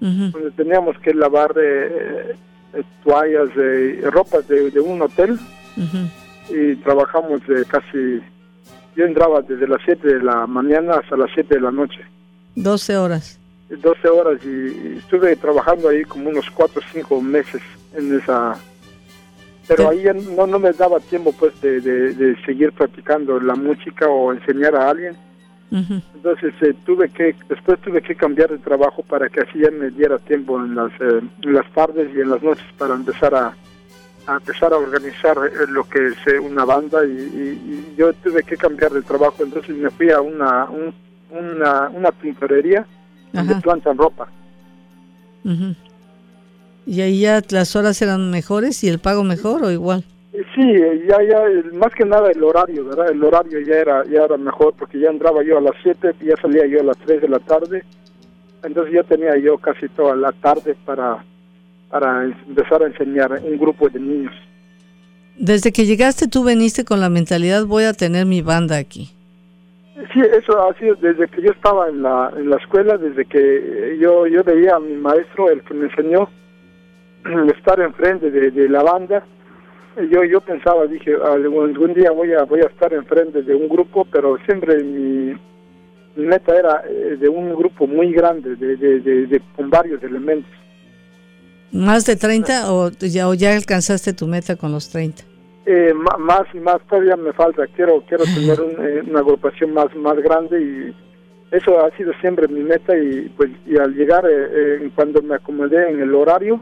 donde 0.00 0.50
teníamos 0.56 0.98
que 1.00 1.12
lavar 1.12 1.52
toallas, 3.04 3.54
de 3.54 4.00
ropa 4.10 4.40
de, 4.40 4.80
un 4.80 5.02
hotel 5.02 5.38
y 6.48 6.76
trabajamos 6.76 7.42
casi, 7.68 8.22
yo 8.96 9.04
entraba 9.04 9.42
desde 9.42 9.68
las 9.68 9.82
7 9.84 10.14
de 10.14 10.22
la 10.22 10.46
mañana 10.46 10.94
hasta 10.94 11.14
las 11.14 11.30
7 11.34 11.56
de 11.56 11.60
la 11.60 11.72
noche. 11.72 12.00
12 12.54 12.96
horas. 12.96 13.38
12 13.68 14.09
horas 14.09 14.40
y, 14.44 14.98
estuve 14.98 15.37
trabajando 15.37 15.88
ahí 15.88 16.05
como 16.05 16.31
unos 16.31 16.50
4 16.50 16.81
o 16.81 16.92
5 16.92 17.22
meses 17.22 17.62
en 17.94 18.18
esa... 18.18 18.55
Pero 19.68 19.88
ahí 19.88 20.05
no, 20.37 20.46
no 20.46 20.61
me 20.61 20.70
daba 20.72 21.00
tiempo 21.00 21.33
pues 21.33 21.61
de, 21.61 21.81
de 21.81 22.37
seguir 22.44 22.70
practicando 22.70 23.40
la 23.40 23.57
música 23.57 24.09
o 24.09 24.33
enseñar 24.33 24.76
a 24.76 24.90
alguien. 24.90 25.16
Entonces 25.70 26.55
eh, 26.62 26.74
tuve 26.85 27.09
que, 27.09 27.35
después 27.48 27.81
tuve 27.81 28.00
que 28.00 28.14
cambiar 28.14 28.50
de 28.50 28.59
trabajo 28.59 29.02
para 29.02 29.29
que 29.29 29.40
así 29.40 29.59
ya 29.59 29.70
me 29.70 29.90
diera 29.90 30.18
tiempo 30.18 30.59
en 30.59 30.74
las, 30.74 30.92
eh, 31.00 31.20
las 31.42 31.70
tardes 31.72 32.09
y 32.14 32.20
en 32.20 32.31
las 32.31 32.42
noches 32.42 32.64
para 32.79 32.94
empezar 32.94 33.35
a, 33.35 33.55
empezar 34.29 34.72
a 34.72 34.76
organizar 34.76 35.37
eh, 35.38 35.66
lo 35.68 35.85
que 35.88 36.09
es 36.09 36.40
una 36.40 36.64
banda 36.64 37.05
y, 37.05 37.94
yo 37.96 38.12
tuve 38.12 38.42
que 38.42 38.57
cambiar 38.57 38.92
de 38.92 39.02
trabajo, 39.02 39.42
entonces 39.42 39.74
me 39.74 39.90
fui 39.90 40.11
a 40.11 40.20
una, 40.20 40.68
una, 41.31 41.88
una 41.88 42.12
pintorería 42.12 42.87
donde 43.32 43.56
plantan 43.56 43.96
ropa. 43.96 44.28
¿Y 46.86 47.00
ahí 47.00 47.20
ya 47.20 47.42
las 47.50 47.76
horas 47.76 48.00
eran 48.02 48.30
mejores 48.30 48.82
y 48.84 48.88
el 48.88 48.98
pago 48.98 49.24
mejor 49.24 49.64
o 49.64 49.70
igual? 49.70 50.04
Sí, 50.54 50.72
ya, 51.08 51.16
ya, 51.22 51.42
más 51.74 51.92
que 51.94 52.04
nada 52.04 52.30
el 52.30 52.42
horario, 52.42 52.84
¿verdad? 52.84 53.10
El 53.10 53.22
horario 53.24 53.60
ya 53.60 53.74
era, 53.74 54.04
ya 54.04 54.24
era 54.24 54.36
mejor 54.36 54.74
porque 54.78 54.98
ya 54.98 55.08
entraba 55.08 55.42
yo 55.42 55.58
a 55.58 55.60
las 55.60 55.74
7 55.82 56.14
y 56.20 56.26
ya 56.26 56.36
salía 56.40 56.66
yo 56.66 56.80
a 56.80 56.84
las 56.84 56.98
3 56.98 57.22
de 57.22 57.28
la 57.28 57.38
tarde. 57.38 57.84
Entonces 58.62 58.94
ya 58.94 59.02
tenía 59.02 59.36
yo 59.38 59.56
casi 59.58 59.88
toda 59.88 60.14
la 60.14 60.32
tarde 60.32 60.76
para, 60.84 61.24
para 61.90 62.24
empezar 62.24 62.82
a 62.82 62.86
enseñar 62.86 63.40
un 63.42 63.58
grupo 63.58 63.88
de 63.88 64.00
niños. 64.00 64.34
Desde 65.38 65.72
que 65.72 65.86
llegaste 65.86 66.28
tú 66.28 66.44
veniste 66.44 66.84
con 66.84 67.00
la 67.00 67.10
mentalidad 67.10 67.64
voy 67.66 67.84
a 67.84 67.92
tener 67.92 68.26
mi 68.26 68.42
banda 68.42 68.76
aquí. 68.76 69.15
Sí, 70.12 70.20
eso 70.20 70.61
ha 70.61 70.74
sido 70.74 70.94
desde 70.96 71.26
que 71.26 71.40
yo 71.40 71.52
estaba 71.52 71.88
en 71.88 72.02
la, 72.02 72.30
en 72.37 72.50
la 72.50 72.56
escuela, 72.56 72.98
desde 72.98 73.24
que 73.24 73.96
yo, 73.98 74.26
yo 74.26 74.44
veía 74.44 74.76
a 74.76 74.80
mi 74.80 74.94
maestro, 74.94 75.50
el 75.50 75.62
que 75.62 75.72
me 75.72 75.87
enseñó, 75.87 76.28
estar 77.56 77.80
enfrente 77.80 78.30
de, 78.30 78.50
de 78.50 78.68
la 78.68 78.82
banda. 78.82 79.24
Yo 80.11 80.22
yo 80.24 80.42
pensaba 80.42 80.85
dije 80.85 81.14
algún, 81.14 81.94
día 81.94 82.11
voy 82.11 82.30
a 82.35 82.42
voy 82.42 82.61
a 82.61 82.66
estar 82.66 82.92
enfrente 82.92 83.42
de 83.42 83.54
un 83.54 83.66
grupo 83.66 84.04
pero 84.04 84.37
siempre 84.44 84.85
mi, 84.85 85.35
meta 86.16 86.54
era 86.54 86.85
eh, 86.87 87.16
de 87.18 87.26
un 87.30 87.54
grupo 87.54 87.87
muy 87.87 88.12
grande 88.12 88.56
de, 88.56 88.76
de, 88.76 89.42
con 89.56 89.70
varios 89.70 90.02
elementos. 90.02 90.52
Más 91.72 92.04
de 92.04 92.16
30 92.16 92.70
o 92.70 92.90
ya 92.90 93.26
o 93.26 93.32
ya 93.32 93.56
alcanzaste 93.56 94.12
tu 94.12 94.26
meta 94.26 94.56
con 94.56 94.70
los 94.72 94.90
30 94.90 95.36
eh, 95.66 95.92
más 95.94 96.42
y 96.55 96.59
más 96.59 96.79
todavía 96.88 97.16
me 97.16 97.33
falta 97.33 97.66
quiero 97.74 98.02
quiero 98.09 98.24
tener 98.24 98.59
eh, 98.61 99.02
una 99.07 99.20
agrupación 99.20 99.74
más 99.74 99.94
más 99.96 100.16
grande 100.18 100.62
y 100.62 100.96
eso 101.55 101.85
ha 101.85 101.90
sido 101.96 102.12
siempre 102.20 102.48
mi 102.48 102.62
meta 102.62 102.96
y 102.96 103.29
pues 103.37 103.50
y 103.66 103.76
al 103.76 103.94
llegar 103.94 104.24
cuando 104.94 105.22
me 105.22 105.35
acomodé 105.35 105.90
en 105.90 106.00
el 106.00 106.14
horario 106.14 106.61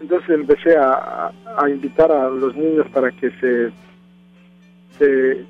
entonces 0.00 0.30
empecé 0.30 0.76
a, 0.76 1.30
invitar 1.68 2.10
a 2.10 2.28
los 2.30 2.56
niños 2.56 2.86
para 2.92 3.10
que 3.12 3.30
se, 3.38 3.70
se, 4.98 5.46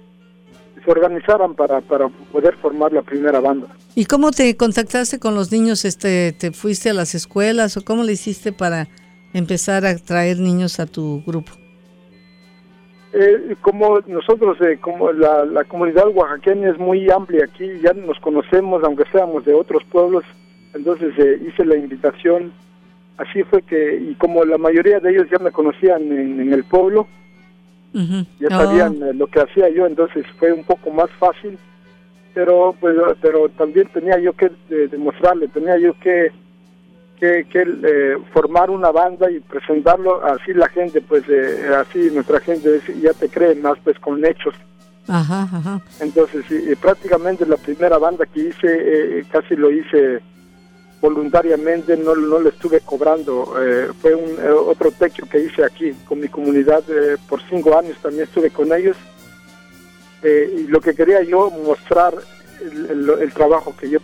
organizaran 0.86 1.54
para, 1.54 1.80
para 1.80 2.08
poder 2.08 2.56
formar 2.56 2.92
la 2.92 3.02
primera 3.02 3.38
banda. 3.38 3.68
¿Y 3.94 4.06
cómo 4.06 4.32
te 4.32 4.56
contactaste 4.56 5.20
con 5.20 5.36
los 5.36 5.52
niños? 5.52 5.84
Este, 5.84 6.32
¿Te 6.32 6.50
fuiste 6.50 6.90
a 6.90 6.94
las 6.94 7.14
escuelas 7.14 7.76
o 7.76 7.82
cómo 7.82 8.02
le 8.02 8.12
hiciste 8.12 8.52
para 8.52 8.88
empezar 9.32 9.86
a 9.86 9.96
traer 9.96 10.40
niños 10.40 10.80
a 10.80 10.86
tu 10.86 11.22
grupo? 11.24 11.52
Eh, 13.12 13.56
como 13.60 13.98
nosotros, 14.06 14.60
eh, 14.60 14.78
como 14.80 15.10
la, 15.10 15.44
la, 15.44 15.64
comunidad 15.64 16.08
oaxaqueña 16.08 16.70
es 16.70 16.78
muy 16.78 17.10
amplia 17.10 17.44
aquí, 17.44 17.68
ya 17.82 17.92
nos 17.92 18.20
conocemos, 18.20 18.84
aunque 18.84 19.04
seamos 19.10 19.44
de 19.44 19.52
otros 19.52 19.82
pueblos, 19.84 20.24
entonces 20.74 21.12
eh, 21.18 21.40
hice 21.44 21.64
la 21.64 21.76
invitación 21.76 22.52
así 23.20 23.42
fue 23.44 23.62
que, 23.62 23.96
y 23.96 24.14
como 24.14 24.44
la 24.44 24.56
mayoría 24.56 24.98
de 24.98 25.10
ellos 25.10 25.28
ya 25.30 25.38
me 25.38 25.50
conocían 25.50 26.10
en, 26.10 26.52
el 26.52 26.64
pueblo, 26.64 27.06
ya 27.92 28.48
sabían 28.48 29.02
oh. 29.02 29.12
lo 29.12 29.26
que 29.26 29.40
hacía 29.40 29.68
yo, 29.68 29.86
entonces 29.86 30.24
fue 30.38 30.52
un 30.52 30.64
poco 30.64 30.90
más 30.90 31.10
fácil, 31.18 31.58
pero 32.32 32.74
pues, 32.80 32.96
pero 33.20 33.48
también 33.50 33.88
tenía 33.92 34.18
yo 34.18 34.32
que 34.32 34.50
demostrarle, 34.68 35.48
tenía 35.48 35.76
yo 35.78 35.92
que 36.00 36.32
que, 37.20 37.46
que 37.50 38.16
formar 38.32 38.70
una 38.70 38.90
banda 38.90 39.30
y 39.30 39.40
presentarlo 39.40 40.24
así 40.24 40.54
la 40.54 40.68
gente 40.68 41.02
pues 41.02 41.24
así 41.76 42.10
nuestra 42.10 42.40
gente 42.40 42.80
ya 43.00 43.12
te 43.12 43.28
cree 43.28 43.54
más 43.54 43.78
pues 43.84 43.98
con 43.98 44.24
hechos 44.24 44.54
Ajá, 45.10 45.42
ajá. 45.42 45.80
Entonces, 45.98 46.44
prácticamente 46.78 47.44
la 47.44 47.56
primera 47.56 47.98
banda 47.98 48.26
que 48.26 48.48
hice, 48.48 48.68
eh, 49.18 49.24
casi 49.30 49.56
lo 49.56 49.70
hice 49.72 50.20
voluntariamente, 51.00 51.96
no, 51.96 52.14
no 52.14 52.40
le 52.40 52.50
estuve 52.50 52.80
cobrando. 52.80 53.54
Eh, 53.60 53.88
fue 54.00 54.14
un, 54.14 54.30
eh, 54.38 54.50
otro 54.50 54.92
techo 54.92 55.26
que 55.28 55.40
hice 55.40 55.64
aquí 55.64 55.92
con 56.06 56.20
mi 56.20 56.28
comunidad 56.28 56.84
por 57.28 57.40
cinco 57.48 57.76
años, 57.76 57.96
también 58.00 58.24
estuve 58.24 58.50
con 58.50 58.72
ellos. 58.72 58.96
y 60.22 60.66
lo 60.68 60.80
que 60.80 60.94
quería 60.94 61.22
yo 61.22 61.50
mostrar 61.50 62.12
el, 62.60 63.32
trabajo 63.32 63.74
que 63.74 63.88
yo 63.88 63.98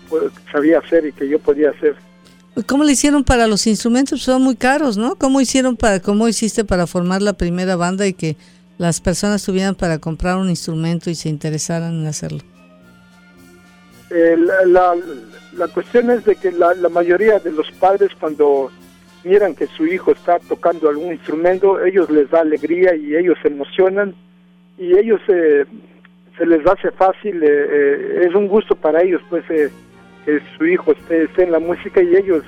sabía 0.50 0.79
hacer 0.79 1.05
y 1.07 1.12
que 1.12 1.29
yo 1.29 1.38
podía 1.38 1.70
hacer. 1.70 1.94
¿Cómo 2.64 2.85
le 2.85 2.92
hicieron 2.92 3.23
para 3.23 3.47
los 3.47 3.66
instrumentos? 3.66 4.23
Son 4.23 4.40
muy 4.40 4.57
caros, 4.57 4.97
¿no? 4.97 5.16
¿Cómo 5.16 5.42
hicieron 5.42 5.77
para, 5.77 6.01
cómo 6.01 6.27
hiciste 6.27 6.64
para 6.64 6.87
formar 6.87 7.21
la 7.21 7.35
primera 7.35 7.77
banda 7.77 8.07
y 8.07 8.14
que 8.14 8.37
las 8.79 9.03
personas 9.03 9.45
tuvieran 9.45 9.75
para 9.75 9.99
comprar 9.99 10.38
un 10.38 10.49
instrumento 10.49 11.11
y 11.11 11.14
se 11.14 11.29
interesaran 11.29 11.92
en 11.92 12.07
hacerlo? 12.07 12.38
Eh, 14.11 14.37
la, 14.66 14.95
la, 15.53 15.69
cuestión 15.69 16.11
es 16.11 16.25
de 16.25 16.37
que 16.37 16.51
la, 16.53 16.73
la, 16.75 16.88
mayoría 16.88 17.38
de 17.40 17.51
los 17.51 17.71
padres 17.73 18.11
cuando 18.19 18.71
miran 19.25 19.55
que 19.55 19.66
su 19.66 19.85
hijo 19.87 20.12
está 20.12 20.38
tocando 20.38 20.88
algún 20.88 21.12
instrumento, 21.12 21.85
ellos 21.85 22.09
les 22.09 22.31
da 22.31 22.40
alegría 22.40 22.95
y 22.95 23.16
ellos 23.16 23.37
se 23.42 23.49
emocionan 23.49 24.14
y 24.79 24.97
ellos 24.97 25.21
eh, 25.29 25.64
se 26.38 26.47
les 26.47 26.64
hace 26.66 26.90
fácil, 26.92 27.42
eh, 27.42 28.27
es 28.27 28.35
un 28.35 28.47
gusto 28.47 28.77
para 28.77 29.03
ellos 29.03 29.21
pues 29.29 29.45
que 30.27 30.41
su 30.59 30.67
hijo 30.67 30.93
esté, 30.93 31.23
esté, 31.25 31.45
en 31.45 31.53
la 31.53 31.61
música 31.61 32.03
y 32.03 32.15
ellos 32.15 32.45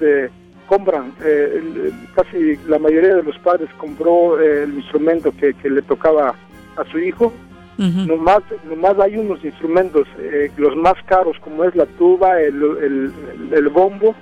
compran, 0.68 1.12
eh, 1.24 1.90
casi 2.14 2.56
la 2.68 2.78
mayoría 2.78 3.16
de 3.16 3.22
los 3.22 3.36
padres 3.38 3.68
compró 3.78 4.40
eh, 4.40 4.64
el 4.64 4.74
instrumento 4.74 5.32
que, 5.32 5.54
le 5.68 5.82
tocaba 5.82 6.34
a 6.76 6.84
su 6.92 6.98
hijo. 6.98 7.32
nomás, 7.78 8.42
nomás 8.68 8.98
hay 8.98 9.16
unos 9.16 9.42
instrumentos, 9.44 10.06
eh, 10.18 10.50
los 10.56 10.76
más 10.76 10.94
caros 11.06 11.36
como 11.40 11.64
es 11.64 11.74
la 11.74 11.86
tuba, 11.86 12.40
el, 12.40 13.12
el, 13.52 13.68
bombo, 13.68 14.14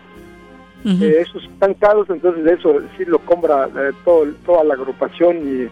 esos 0.84 1.42
están 1.44 1.74
caros, 1.74 2.08
entonces 2.10 2.46
eso 2.46 2.80
sí 2.96 3.04
lo 3.06 3.18
compra 3.18 3.68
todo, 4.04 4.26
toda 4.44 4.62
la 4.62 4.74
agrupación 4.74 5.38
y 5.38 5.68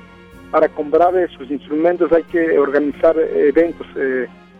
para 0.50 0.68
comprar 0.68 1.16
esos 1.16 1.48
instrumentos 1.50 2.10
hay 2.10 2.24
que 2.24 2.58
organizar 2.58 3.16
eventos 3.18 3.86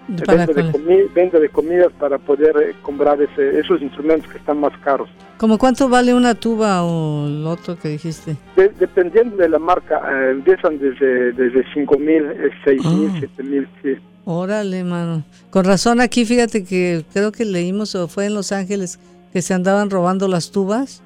venta 0.09 0.47
de, 0.47 1.09
venta 1.15 1.39
de 1.39 1.49
comidas 1.49 1.93
para 1.99 2.19
poder 2.19 2.57
eh, 2.57 2.75
comprar 2.83 3.21
ese, 3.21 3.59
esos 3.59 3.81
instrumentos 3.81 4.31
que 4.31 4.39
están 4.39 4.59
más 4.61 4.73
caros. 4.79 5.09
¿Cómo 5.39 5.59
cuánto 5.59 5.89
vale 5.89 6.15
una 6.15 6.35
tuba 6.35 6.85
o 6.85 7.27
el 7.27 7.47
otro 7.47 7.77
que 7.79 7.89
dijiste? 7.89 8.37
dependiendo 8.79 9.37
de 9.37 9.49
la 9.49 9.59
marca, 9.59 10.01
eh, 10.11 10.31
empiezan 10.33 10.79
desde, 10.79 11.33
desde 11.33 11.65
5 11.73 11.99
mil, 11.99 12.25
6 12.65 12.83
eh, 12.85 12.89
mil, 12.89 13.11
7 13.19 13.43
mil, 13.43 13.69
sí. 13.83 13.97
Órale, 14.25 14.85
mano. 14.85 15.23
Con 15.51 15.65
razón 15.65 16.01
aquí, 16.01 16.25
fíjate 16.25 16.65
que 16.65 17.05
creo 17.13 17.31
que 17.31 17.45
leímos 17.45 17.95
o 17.95 18.09
fue 18.09 18.27
en 18.27 18.35
Los 18.35 18.53
Ángeles 18.53 18.99
que 19.33 19.43
se 19.43 19.53
andaban 19.53 19.91
robando 19.91 20.29
las 20.29 20.51
tubas. 20.51 21.03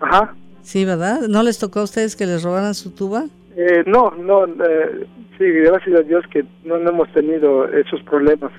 Ajá. 0.00 0.34
Sí, 0.62 0.84
¿verdad? 0.84 1.22
¿No 1.28 1.42
les 1.42 1.58
tocó 1.58 1.80
a 1.80 1.84
ustedes 1.84 2.16
que 2.16 2.26
les 2.26 2.42
robaran 2.42 2.74
su 2.74 2.90
tuba? 2.90 3.26
Eh, 3.56 3.84
no, 3.86 4.10
no, 4.10 4.44
eh, 4.44 5.06
sí, 5.38 5.44
gracias 5.44 6.00
a 6.00 6.02
Dios 6.02 6.24
que 6.30 6.44
no, 6.64 6.76
hemos 6.76 7.10
tenido 7.12 7.66
esos 7.68 8.02
problemas. 8.02 8.52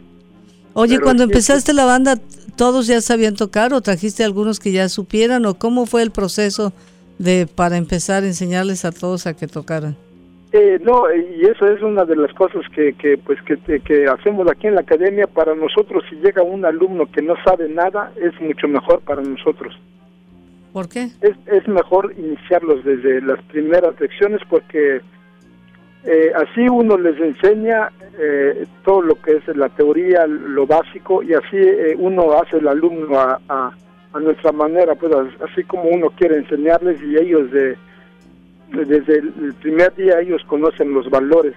Oye, 0.74 1.00
cuando 1.00 1.24
empezaste 1.24 1.74
la 1.74 1.86
banda, 1.86 2.16
¿todos 2.56 2.88
ya 2.88 3.00
sabían 3.02 3.36
tocar 3.36 3.74
o 3.74 3.82
trajiste 3.82 4.24
algunos 4.24 4.60
que 4.60 4.72
ya 4.72 4.90
supieran 4.90 5.46
o 5.46 5.54
cómo 5.54 5.86
fue 5.86 6.02
el 6.02 6.12
proceso 6.12 6.74
de 7.20 7.48
para 7.48 7.78
empezar 7.78 8.24
a 8.24 8.28
enseñarles 8.28 8.86
a 8.86 8.92
todos 8.92 9.28
a 9.28 9.36
que 9.36 9.48
tocaran? 9.48 9.96
Eh, 10.52 10.80
no, 10.82 11.04
y 11.14 11.42
eso 11.46 11.68
es 11.68 11.82
una 11.82 12.06
de 12.06 12.16
las 12.16 12.34
cosas 12.34 12.62
que, 12.74 12.94
que 12.94 13.18
pues 13.18 13.40
que, 13.44 13.80
que 13.82 14.08
hacemos 14.08 14.50
aquí 14.50 14.68
en 14.68 14.76
la 14.76 14.82
academia. 14.82 15.28
Para 15.28 15.54
nosotros, 15.54 16.04
si 16.10 16.16
llega 16.16 16.42
un 16.42 16.66
alumno 16.66 17.06
que 17.12 17.22
no 17.22 17.36
sabe 17.44 17.70
nada, 17.70 18.12
es 18.16 18.40
mucho 18.42 18.68
mejor 18.68 19.02
para 19.02 19.22
nosotros. 19.22 19.78
¿Por 20.78 20.90
qué? 20.90 21.06
Es, 21.22 21.36
es 21.48 21.68
mejor 21.68 22.14
iniciarlos 22.16 22.86
desde 22.86 23.20
las 23.22 23.42
primeras 23.46 24.00
lecciones 24.00 24.40
porque 24.48 25.02
eh, 26.04 26.32
así 26.36 26.70
uno 26.70 27.00
les 27.00 27.20
enseña 27.20 27.90
eh, 28.20 28.64
todo 28.86 29.02
lo 29.02 29.16
que 29.20 29.38
es 29.38 29.58
la 29.58 29.70
teoría, 29.70 30.28
lo 30.28 30.68
básico, 30.68 31.24
y 31.24 31.34
así 31.34 31.58
eh, 31.58 31.96
uno 31.98 32.32
hace 32.34 32.58
el 32.58 32.68
alumno 32.68 33.20
a, 33.20 33.42
a, 33.50 34.20
nuestra 34.20 34.52
manera, 34.52 34.94
pues 34.94 35.12
así 35.50 35.64
como 35.64 35.86
uno 35.86 36.12
quiere 36.12 36.38
enseñarles 36.38 37.02
y 37.02 37.18
ellos 37.18 37.50
de, 37.50 37.76
desde 38.70 39.18
el 39.18 39.56
primer 39.60 39.96
día 39.96 40.20
ellos 40.20 40.44
conocen 40.46 40.94
los 40.94 41.10
valores 41.10 41.56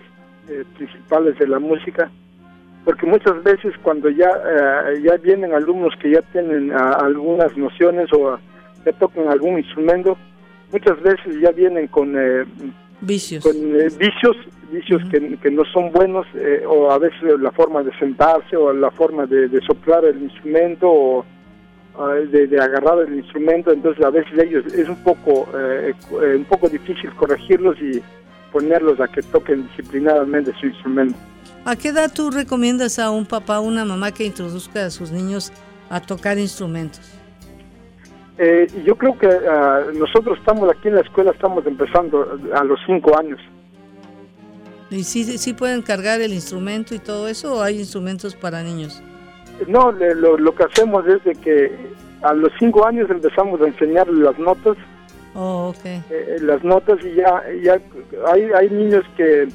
principales 0.78 1.38
de 1.38 1.46
la 1.46 1.59
música, 1.59 2.11
porque 2.87 3.04
muchas 3.04 3.42
veces 3.42 3.74
cuando 3.83 4.09
ya, 4.09 4.30
ya 5.02 5.16
vienen 5.18 5.52
alumnos 5.52 5.94
que 6.00 6.11
ya 6.11 6.22
tienen 6.33 6.72
algunas 6.72 7.54
nociones 7.59 8.11
o 8.14 8.38
que 8.85 8.93
tocan 8.93 9.29
algún 9.29 9.59
instrumento, 9.59 10.16
muchas 10.73 11.01
veces 11.03 11.40
ya 11.40 11.51
vienen 11.51 11.88
con 11.88 12.14
eh, 12.16 12.45
vicios, 13.01 13.45
con, 13.45 13.57
eh, 13.57 13.88
vicios, 13.99 14.37
vicios 14.71 15.03
que, 15.11 15.37
que, 15.38 15.51
no 15.51 15.64
son 15.73 15.93
buenos, 15.93 16.27
eh, 16.35 16.64
o 16.66 16.90
a 16.90 16.99
veces 16.99 17.21
la 17.40 17.51
forma 17.53 17.83
de 17.83 17.97
sentarse, 17.99 18.57
o 18.57 18.73
la 18.73 18.90
forma 18.90 19.27
de, 19.27 19.49
soplar 19.66 20.05
el 20.05 20.23
instrumento, 20.23 20.90
o 20.90 21.25
de, 22.31 22.61
agarrar 22.61 23.01
el 23.07 23.16
instrumento, 23.16 23.73
entonces 23.73 24.05
a 24.05 24.11
veces 24.11 24.33
ellos 24.38 24.64
es 24.73 24.88
un 24.88 25.03
poco, 25.03 25.49
un 26.35 26.45
poco 26.45 26.69
difícil 26.69 27.11
corregirlos 27.14 27.77
y 27.81 28.01
ponerlos 28.53 29.01
a 29.01 29.09
que 29.09 29.23
toquen 29.23 29.66
disciplinadamente 29.69 30.53
su 30.61 30.66
instrumento. 30.66 31.16
¿A 31.64 31.77
qué 31.77 31.88
edad 31.88 32.11
tú 32.12 32.31
recomiendas 32.31 32.99
a 32.99 33.11
un 33.11 33.27
papá 33.27 33.61
o 33.61 33.64
una 33.64 33.85
mamá 33.85 34.12
que 34.12 34.25
introduzca 34.25 34.87
a 34.87 34.90
sus 34.90 35.11
niños 35.11 35.53
a 35.90 36.01
tocar 36.01 36.38
instrumentos? 36.38 37.19
Eh, 38.42 38.66
yo 38.87 38.96
creo 38.96 39.18
que 39.18 39.29
ah, 39.29 39.83
nosotros 39.92 40.38
estamos 40.38 40.70
aquí 40.70 40.88
en 40.88 40.94
la 40.94 41.03
escuela, 41.03 41.31
estamos 41.31 41.66
empezando 41.66 42.38
a 42.55 42.64
los 42.64 42.81
cinco 42.87 43.18
años. 43.18 43.38
¿Y 44.90 45.05
si 45.05 45.24
sí 45.37 45.53
pueden 45.53 45.83
cargar 45.83 46.22
el 46.22 46.33
instrumento 46.33 46.94
y 46.94 46.98
todo 47.00 47.29
eso 47.29 47.57
o 47.57 47.62
hay 47.62 47.79
instrumentos 47.79 48.35
para 48.35 48.62
niños? 48.62 49.03
No, 49.68 49.92
lo, 49.92 50.38
lo 50.38 50.55
que 50.55 50.64
hacemos 50.64 51.07
es 51.07 51.22
de 51.22 51.35
que 51.35 51.70
a 52.22 52.33
los 52.33 52.50
cinco 52.59 52.87
años 52.87 53.11
empezamos 53.11 53.61
a 53.61 53.66
enseñarles 53.66 54.16
las 54.16 54.38
notas. 54.38 54.79
Oh, 55.35 55.68
ok. 55.68 55.85
Eh, 55.85 56.38
las 56.40 56.64
notas 56.64 56.98
y 57.05 57.16
ya, 57.16 57.42
ya 57.62 57.79
hay, 58.33 58.50
hay 58.53 58.70
niños 58.70 59.05
que, 59.18 59.48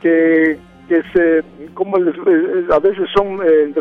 que 0.00 0.58
que 0.88 1.02
se 1.12 1.42
como 1.74 1.96
les, 1.98 2.14
eh, 2.14 2.66
a 2.70 2.78
veces 2.78 3.08
son 3.14 3.40
eh, 3.44 3.72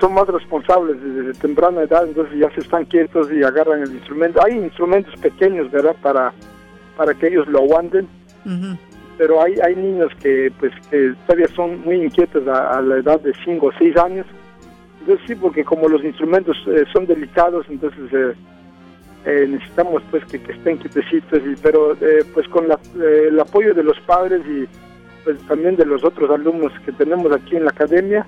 son 0.00 0.14
más 0.14 0.26
responsables 0.28 0.96
desde 1.02 1.38
temprana 1.40 1.82
edad 1.82 2.06
entonces 2.06 2.38
ya 2.38 2.50
se 2.50 2.60
están 2.60 2.84
quietos 2.84 3.32
y 3.32 3.42
agarran 3.42 3.82
el 3.82 3.92
instrumento. 3.92 4.40
Hay 4.44 4.56
instrumentos 4.58 5.14
pequeños 5.20 5.70
verdad 5.70 5.96
para 6.02 6.32
para 6.96 7.14
que 7.14 7.28
ellos 7.28 7.46
lo 7.48 7.60
aguanten. 7.60 8.08
Pero 9.18 9.40
hay 9.40 9.54
hay 9.60 9.76
niños 9.76 10.10
que 10.20 10.52
pues 10.58 10.72
que 10.90 11.14
todavía 11.26 11.48
son 11.54 11.80
muy 11.82 12.02
inquietos 12.02 12.46
a, 12.48 12.80
la 12.80 12.96
edad 12.96 13.20
de 13.20 13.32
5 13.44 13.66
o 13.66 13.72
6 13.78 13.96
años. 13.96 14.26
Entonces 15.00 15.26
sí 15.26 15.34
porque 15.34 15.64
como 15.64 15.88
los 15.88 16.04
instrumentos 16.04 16.56
eh, 16.66 16.84
son 16.92 17.06
delicados 17.06 17.66
entonces 17.68 18.36
necesitamos 19.24 20.02
pues 20.10 20.24
que, 20.24 20.36
estén 20.36 20.78
quietecitos 20.78 21.40
y 21.46 21.54
pero 21.62 21.96
pues 22.34 22.48
con 22.48 22.66
el 23.00 23.38
apoyo 23.38 23.72
de 23.72 23.84
los 23.84 23.98
padres 24.00 24.42
y 24.44 24.66
pues 25.24 25.38
también 25.46 25.76
de 25.76 25.84
los 25.84 26.04
otros 26.04 26.30
alumnos 26.30 26.72
que 26.84 26.92
tenemos 26.92 27.32
aquí 27.32 27.56
en 27.56 27.64
la 27.64 27.70
academia, 27.70 28.26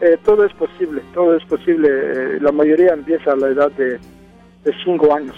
eh, 0.00 0.18
todo 0.24 0.44
es 0.44 0.52
posible, 0.54 1.02
todo 1.14 1.36
es 1.36 1.44
posible. 1.44 1.88
Eh, 1.90 2.38
la 2.40 2.52
mayoría 2.52 2.92
empieza 2.92 3.32
a 3.32 3.36
la 3.36 3.48
edad 3.48 3.70
de, 3.72 4.00
cinco 4.84 5.14
años. 5.14 5.36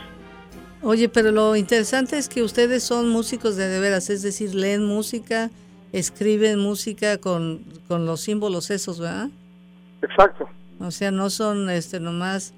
Oye, 0.83 1.09
pero 1.09 1.33
lo 1.33 1.57
interesante 1.57 2.17
es 2.17 2.29
que 2.29 2.43
ustedes 2.43 2.83
son 2.83 3.09
músicos 3.09 3.57
de 3.57 3.69
de 3.69 3.81
veras, 3.81 4.09
es 4.09 4.23
decir, 4.23 4.55
leen 4.55 4.85
música, 4.85 5.51
escriben 5.93 6.59
música 6.61 7.19
con, 7.19 7.65
con 7.89 8.07
los 8.07 8.21
símbolos 8.21 8.71
esos, 8.71 9.01
¿verdad? 9.01 9.29
Exacto. 10.03 10.49
O 10.79 10.91
sea, 10.91 11.11
no 11.11 11.31
son 11.31 11.71
este 11.71 12.01
nomás, 12.01 12.53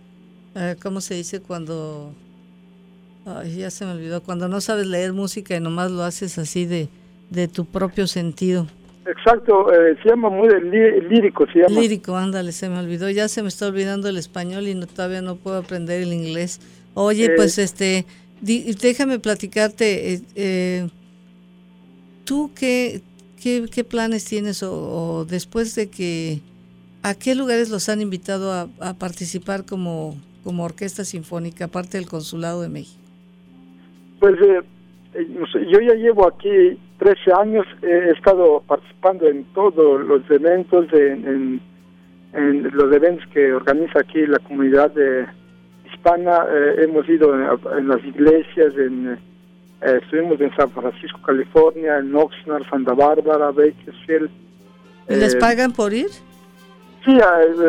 eh, 0.54 0.76
¿cómo 0.82 1.00
se 1.00 1.14
dice 1.14 1.40
cuando... 1.40 2.12
Ay, 3.24 3.56
ya 3.56 3.70
se 3.70 3.84
me 3.84 3.92
olvidó, 3.92 4.22
cuando 4.22 4.48
no 4.48 4.60
sabes 4.60 4.86
leer 4.86 5.12
música 5.12 5.54
y 5.56 5.60
nomás 5.60 5.90
lo 5.90 6.02
haces 6.02 6.38
así 6.38 6.64
de 6.64 6.88
de 7.30 7.48
tu 7.48 7.64
propio 7.64 8.06
sentido. 8.06 8.66
Exacto, 9.06 9.72
eh, 9.72 9.96
se 10.02 10.10
llama 10.10 10.28
muy 10.28 10.48
lírico, 11.08 11.46
se 11.46 11.60
llama. 11.60 11.80
Lírico, 11.80 12.14
ándale, 12.16 12.52
se 12.52 12.68
me 12.68 12.78
olvidó, 12.78 13.08
ya 13.08 13.28
se 13.28 13.42
me 13.42 13.48
está 13.48 13.66
olvidando 13.66 14.08
el 14.08 14.18
español 14.18 14.68
y 14.68 14.74
no, 14.74 14.86
todavía 14.86 15.22
no 15.22 15.36
puedo 15.36 15.56
aprender 15.56 16.02
el 16.02 16.12
inglés. 16.12 16.60
Oye, 16.92 17.26
eh, 17.26 17.30
pues 17.34 17.58
este, 17.58 18.04
déjame 18.42 19.18
platicarte, 19.18 20.20
eh, 20.34 20.88
¿Tú 22.28 22.50
qué, 22.54 23.00
qué, 23.42 23.84
planes 23.84 24.26
tienes 24.26 24.62
o, 24.62 25.24
después 25.24 25.74
de 25.74 25.88
que, 25.88 26.40
a 27.02 27.14
qué 27.14 27.34
lugares 27.34 27.70
los 27.70 27.88
han 27.88 28.02
invitado 28.02 28.52
a, 28.52 28.94
participar 28.98 29.64
como, 29.64 30.14
como 30.44 30.64
orquesta 30.64 31.06
sinfónica, 31.06 31.64
aparte 31.64 31.96
del 31.96 32.06
Consulado 32.06 32.60
de 32.60 32.68
México? 32.68 33.00
Pues 34.20 34.34
eh, 34.42 35.26
yo 35.72 35.80
ya 35.80 35.94
llevo 35.94 36.28
aquí 36.28 36.78
13 36.98 37.32
años, 37.32 37.66
he 37.82 38.10
estado 38.10 38.62
participando 38.66 39.28
en 39.28 39.44
todos 39.54 40.04
los 40.04 40.28
eventos, 40.30 40.92
en, 40.92 41.60
en, 42.32 42.70
los 42.72 42.92
eventos 42.92 43.26
que 43.28 43.52
organiza 43.52 44.00
aquí 44.00 44.26
la 44.26 44.38
comunidad 44.40 44.90
de 44.90 45.26
hispana, 45.86 46.44
eh, 46.50 46.84
hemos 46.84 47.08
ido 47.08 47.34
en, 47.34 47.88
las 47.88 48.04
iglesias, 48.04 48.74
en, 48.76 49.18
eh, 49.80 50.00
estuvimos 50.02 50.40
en 50.40 50.54
San 50.56 50.70
Francisco, 50.70 51.20
California, 51.24 51.98
en 51.98 52.14
Oxnard, 52.14 52.68
Santa 52.68 52.94
Bárbara, 52.94 53.52
Bakersfield. 53.52 54.30
¿Les 55.08 55.34
eh, 55.34 55.38
pagan 55.38 55.72
por 55.72 55.94
ir? 55.94 56.10
Sí, 57.04 57.16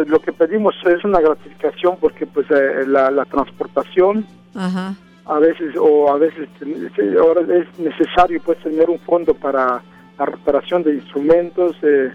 lo 0.08 0.20
que 0.20 0.34
pedimos 0.34 0.76
es 0.86 1.04
una 1.06 1.22
gratificación 1.22 1.98
porque 2.02 2.26
pues 2.26 2.48
la, 2.88 3.12
la 3.12 3.26
transportación, 3.26 4.26
Ajá 4.56 4.96
a 5.30 5.38
veces 5.38 5.76
o 5.80 6.12
a 6.12 6.18
veces 6.18 6.50
ahora 7.20 7.42
es 7.56 7.80
necesario 7.80 8.42
pues 8.44 8.58
tener 8.60 8.90
un 8.90 8.98
fondo 9.00 9.36
para 9.36 9.82
la 10.18 10.26
reparación 10.26 10.82
de 10.82 10.96
instrumentos 10.96 11.76
eh, 11.84 12.12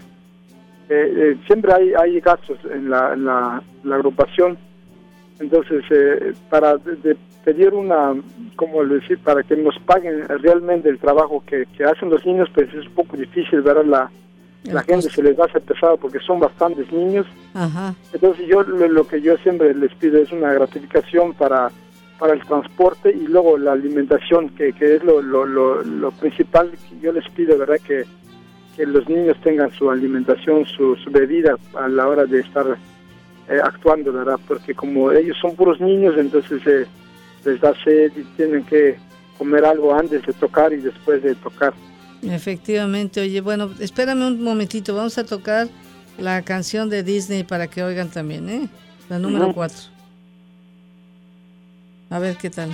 eh, 0.89 1.13
eh, 1.17 1.37
siempre 1.47 1.73
hay 1.73 1.93
hay 1.93 2.19
gastos 2.19 2.59
en 2.69 2.89
la, 2.89 3.15
la, 3.15 3.63
agrupación. 3.95 4.57
Entonces 5.39 5.83
para 6.49 6.75
pedir 7.43 7.73
una 7.73 8.13
como 8.55 8.83
decir 8.85 9.17
para 9.19 9.43
que 9.43 9.55
nos 9.55 9.77
paguen 9.79 10.27
realmente 10.27 10.89
el 10.89 10.99
trabajo 10.99 11.41
que, 11.45 11.65
hacen 11.85 12.09
los 12.09 12.25
niños 12.25 12.49
pues 12.53 12.67
es 12.73 12.85
un 12.85 12.93
poco 12.93 13.15
difícil 13.15 13.61
ver 13.61 13.85
la 13.85 14.11
la 14.63 14.81
gente 14.81 15.09
se 15.09 15.21
les 15.21 15.39
hace 15.39 15.59
pesado 15.59 15.95
porque 15.97 16.19
son 16.19 16.39
bastantes 16.39 16.91
niños. 16.91 17.25
Entonces 18.11 18.45
yo 18.47 18.63
lo 18.63 19.07
que 19.07 19.21
yo 19.21 19.37
siempre 19.37 19.73
les 19.73 19.93
pido 19.95 20.19
es 20.19 20.31
una 20.31 20.51
gratificación 20.53 21.33
para 21.33 21.71
para 22.19 22.33
el 22.33 22.45
transporte 22.45 23.11
y 23.11 23.27
luego 23.27 23.57
la 23.57 23.73
alimentación, 23.73 24.49
que, 24.49 24.73
que 24.73 24.95
es 24.95 25.03
lo, 25.03 25.21
lo, 25.21 25.45
lo, 25.45 26.11
principal 26.11 26.71
que 26.71 26.99
yo 27.01 27.11
les 27.11 27.27
pido, 27.31 27.57
¿verdad? 27.57 27.77
Que, 27.85 28.05
que 28.75 28.85
los 28.85 29.07
niños 29.09 29.37
tengan 29.43 29.71
su 29.71 29.89
alimentación, 29.89 30.65
su, 30.65 30.97
bebida 31.11 31.57
a 31.75 31.87
la 31.87 32.07
hora 32.07 32.25
de 32.25 32.39
estar 32.39 32.77
eh, 33.49 33.59
actuando, 33.63 34.13
¿verdad? 34.13 34.39
Porque 34.47 34.73
como 34.73 35.11
ellos 35.11 35.37
son 35.41 35.55
puros 35.55 35.79
niños, 35.81 36.15
entonces 36.17 36.65
eh, 36.65 36.85
les 37.43 37.59
da 37.59 37.73
sed 37.83 38.11
y 38.15 38.23
tienen 38.35 38.63
que 38.65 38.97
comer 39.37 39.65
algo 39.65 39.93
antes 39.93 40.25
de 40.25 40.33
tocar 40.33 40.71
y 40.71 40.77
después 40.77 41.21
de 41.21 41.35
tocar. 41.35 41.73
Efectivamente, 42.21 43.21
oye, 43.21 43.41
bueno, 43.41 43.69
espérame 43.79 44.25
un 44.25 44.41
momentito, 44.41 44.95
vamos 44.95 45.17
a 45.17 45.25
tocar 45.25 45.67
la 46.17 46.41
canción 46.43 46.89
de 46.89 47.03
Disney 47.03 47.43
para 47.43 47.67
que 47.67 47.83
oigan 47.83 48.09
también, 48.09 48.49
¿eh? 48.49 48.69
La 49.09 49.19
número 49.19 49.53
4. 49.53 49.94
A 52.09 52.19
ver 52.19 52.37
qué 52.37 52.49
tal. 52.49 52.71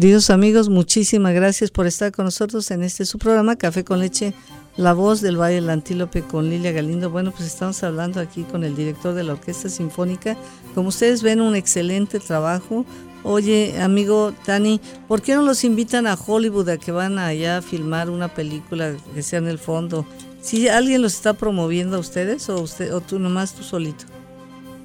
Queridos 0.00 0.30
amigos, 0.30 0.70
muchísimas 0.70 1.34
gracias 1.34 1.70
por 1.70 1.86
estar 1.86 2.10
con 2.10 2.24
nosotros 2.24 2.70
en 2.70 2.82
este 2.82 3.04
su 3.04 3.18
programa 3.18 3.56
Café 3.56 3.84
con 3.84 3.98
Leche, 3.98 4.32
la 4.78 4.94
voz 4.94 5.20
del 5.20 5.38
Valle 5.38 5.56
del 5.56 5.68
Antílope 5.68 6.22
con 6.22 6.48
Lilia 6.48 6.72
Galindo. 6.72 7.10
Bueno, 7.10 7.32
pues 7.32 7.44
estamos 7.44 7.82
hablando 7.82 8.18
aquí 8.18 8.44
con 8.44 8.64
el 8.64 8.74
director 8.74 9.12
de 9.12 9.24
la 9.24 9.34
Orquesta 9.34 9.68
Sinfónica. 9.68 10.38
Como 10.74 10.88
ustedes 10.88 11.22
ven, 11.22 11.42
un 11.42 11.54
excelente 11.54 12.18
trabajo. 12.18 12.86
Oye, 13.24 13.78
amigo 13.78 14.32
Tani, 14.46 14.80
¿por 15.06 15.20
qué 15.20 15.34
no 15.34 15.42
los 15.42 15.64
invitan 15.64 16.06
a 16.06 16.14
Hollywood 16.14 16.70
a 16.70 16.78
que 16.78 16.92
van 16.92 17.18
allá 17.18 17.58
a 17.58 17.62
filmar 17.62 18.08
una 18.08 18.28
película 18.28 18.96
que 19.14 19.22
sea 19.22 19.40
en 19.40 19.48
el 19.48 19.58
fondo? 19.58 20.06
¿Si 20.40 20.66
alguien 20.66 21.02
los 21.02 21.12
está 21.12 21.34
promoviendo 21.34 21.98
a 21.98 22.00
ustedes 22.00 22.48
o, 22.48 22.62
usted, 22.62 22.94
o 22.94 23.02
tú 23.02 23.18
nomás 23.18 23.52
tú 23.52 23.62
solito? 23.62 24.06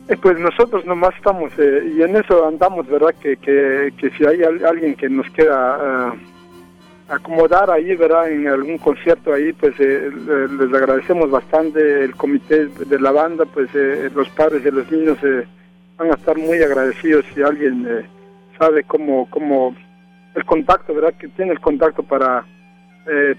Eh, 0.07 0.17
pues 0.21 0.37
nosotros 0.37 0.85
nomás 0.85 1.15
estamos, 1.15 1.51
eh, 1.57 1.91
y 1.95 2.03
en 2.03 2.15
eso 2.15 2.47
andamos, 2.47 2.87
¿verdad? 2.87 3.15
Que, 3.19 3.37
que, 3.37 3.91
que 3.97 4.11
si 4.11 4.23
hay 4.23 4.43
alguien 4.43 4.93
que 4.93 5.09
nos 5.09 5.27
quiera 5.31 6.13
eh, 6.13 6.19
acomodar 7.09 7.71
ahí, 7.71 7.95
¿verdad? 7.95 8.29
En 8.29 8.47
algún 8.47 8.77
concierto 8.77 9.33
ahí, 9.33 9.51
pues 9.53 9.79
les 9.79 10.73
agradecemos 10.73 11.31
bastante. 11.31 12.03
El 12.03 12.15
comité 12.15 12.67
de 12.67 12.99
la 12.99 13.11
banda, 13.11 13.45
pues 13.45 13.69
los 14.13 14.29
padres 14.29 14.63
de 14.63 14.71
los 14.71 14.91
niños 14.91 15.17
van 15.97 16.11
a 16.11 16.15
estar 16.15 16.37
muy 16.37 16.61
agradecidos 16.61 17.25
si 17.33 17.41
alguien 17.41 18.05
sabe 18.59 18.83
cómo, 18.83 19.27
cómo 19.29 19.75
el 20.35 20.45
contacto, 20.45 20.93
¿verdad? 20.93 21.13
Que 21.19 21.27
tiene 21.29 21.51
el 21.51 21.59
contacto 21.59 22.03
para 22.03 22.43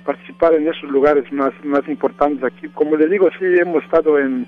participar 0.05 0.55
en 0.55 0.69
esos 0.69 0.89
lugares 0.91 1.31
más, 1.33 1.53
más 1.65 1.87
importantes 1.89 2.45
aquí. 2.45 2.69
Como 2.69 2.97
les 2.97 3.11
digo, 3.11 3.29
sí 3.39 3.45
hemos 3.45 3.83
estado 3.85 4.19
en 4.19 4.47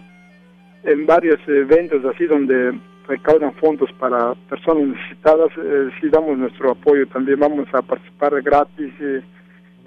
en 0.88 1.06
varios 1.06 1.38
eventos 1.46 2.04
así 2.04 2.24
donde 2.24 2.78
recaudan 3.06 3.52
fondos 3.54 3.90
para 3.98 4.34
personas 4.48 4.88
necesitadas, 4.88 5.50
eh, 5.56 5.88
sí 6.00 6.08
damos 6.10 6.36
nuestro 6.38 6.72
apoyo. 6.72 7.06
También 7.08 7.40
vamos 7.40 7.66
a 7.72 7.82
participar 7.82 8.42
gratis 8.42 8.92
eh, 9.00 9.22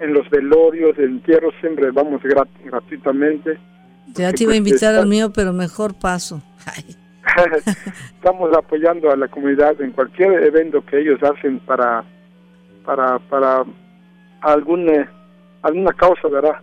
en 0.00 0.12
los 0.12 0.28
velorios, 0.30 0.98
en 0.98 1.04
entierros, 1.04 1.54
siempre 1.60 1.90
vamos 1.90 2.22
gratis, 2.22 2.64
gratuitamente. 2.64 3.58
Ya 4.14 4.32
te 4.32 4.44
iba 4.44 4.52
a 4.52 4.56
pues, 4.56 4.58
invitar 4.58 4.94
al 4.94 5.06
mío, 5.06 5.32
pero 5.32 5.52
mejor 5.52 5.94
paso. 5.94 6.42
Estamos 8.14 8.54
apoyando 8.56 9.10
a 9.10 9.16
la 9.16 9.28
comunidad 9.28 9.80
en 9.80 9.92
cualquier 9.92 10.44
evento 10.44 10.84
que 10.84 11.00
ellos 11.00 11.22
hacen 11.22 11.60
para 11.60 12.04
para 12.84 13.18
para 13.20 13.64
alguna 14.40 15.08
alguna 15.62 15.92
causa, 15.92 16.28
¿verdad? 16.28 16.56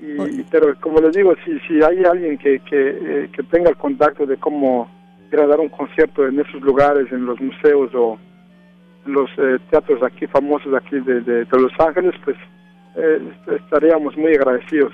Y, 0.00 0.42
pero 0.50 0.74
como 0.80 1.00
les 1.00 1.14
digo, 1.14 1.34
si 1.44 1.58
si 1.60 1.82
hay 1.82 2.04
alguien 2.04 2.36
que 2.36 2.60
que, 2.60 2.88
eh, 2.90 3.30
que 3.32 3.42
tenga 3.44 3.70
el 3.70 3.76
contacto 3.76 4.26
de 4.26 4.36
cómo 4.36 4.88
ir 5.32 5.40
a 5.40 5.46
dar 5.46 5.60
un 5.60 5.68
concierto 5.68 6.26
en 6.26 6.40
esos 6.40 6.60
lugares, 6.62 7.10
en 7.12 7.26
los 7.26 7.40
museos 7.40 7.94
o 7.94 8.18
en 9.06 9.12
los 9.12 9.30
eh, 9.38 9.58
teatros 9.70 10.02
aquí 10.02 10.26
famosos 10.26 10.74
aquí 10.74 10.98
de, 11.00 11.20
de, 11.20 11.46
Los 11.52 11.72
Ángeles, 11.78 12.14
pues 12.24 12.36
eh, 12.96 13.20
estaríamos 13.56 14.16
muy 14.16 14.34
agradecidos. 14.34 14.92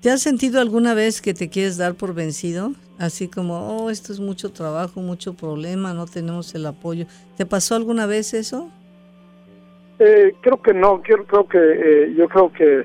¿Te 0.00 0.10
has 0.10 0.22
sentido 0.22 0.60
alguna 0.60 0.94
vez 0.94 1.20
que 1.20 1.34
te 1.34 1.48
quieres 1.48 1.76
dar 1.78 1.94
por 1.94 2.14
vencido? 2.14 2.72
Así 2.98 3.28
como, 3.28 3.54
oh, 3.58 3.90
esto 3.90 4.12
es 4.12 4.20
mucho 4.20 4.52
trabajo, 4.52 5.00
mucho 5.00 5.34
problema, 5.34 5.92
no 5.92 6.06
tenemos 6.06 6.54
el 6.54 6.66
apoyo. 6.66 7.06
¿Te 7.36 7.44
pasó 7.44 7.74
alguna 7.74 8.06
vez 8.06 8.32
eso? 8.32 8.70
Eh, 9.98 10.34
creo 10.40 10.60
que 10.62 10.74
no, 10.74 11.02
creo, 11.02 11.24
creo 11.24 11.48
que 11.48 11.58
eh, 11.58 12.14
yo 12.16 12.28
creo 12.28 12.52
que 12.52 12.84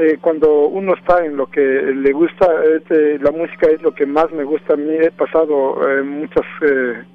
eh, 0.00 0.18
cuando 0.20 0.68
uno 0.68 0.94
está 0.94 1.24
en 1.24 1.36
lo 1.36 1.46
que 1.50 1.60
le 1.60 2.12
gusta, 2.12 2.46
este, 2.76 3.18
la 3.18 3.32
música 3.32 3.68
es 3.68 3.82
lo 3.82 3.92
que 3.92 4.06
más 4.06 4.30
me 4.30 4.44
gusta 4.44 4.74
a 4.74 4.76
mí. 4.76 4.94
He 5.00 5.10
pasado 5.10 5.76
muchas, 6.04 6.46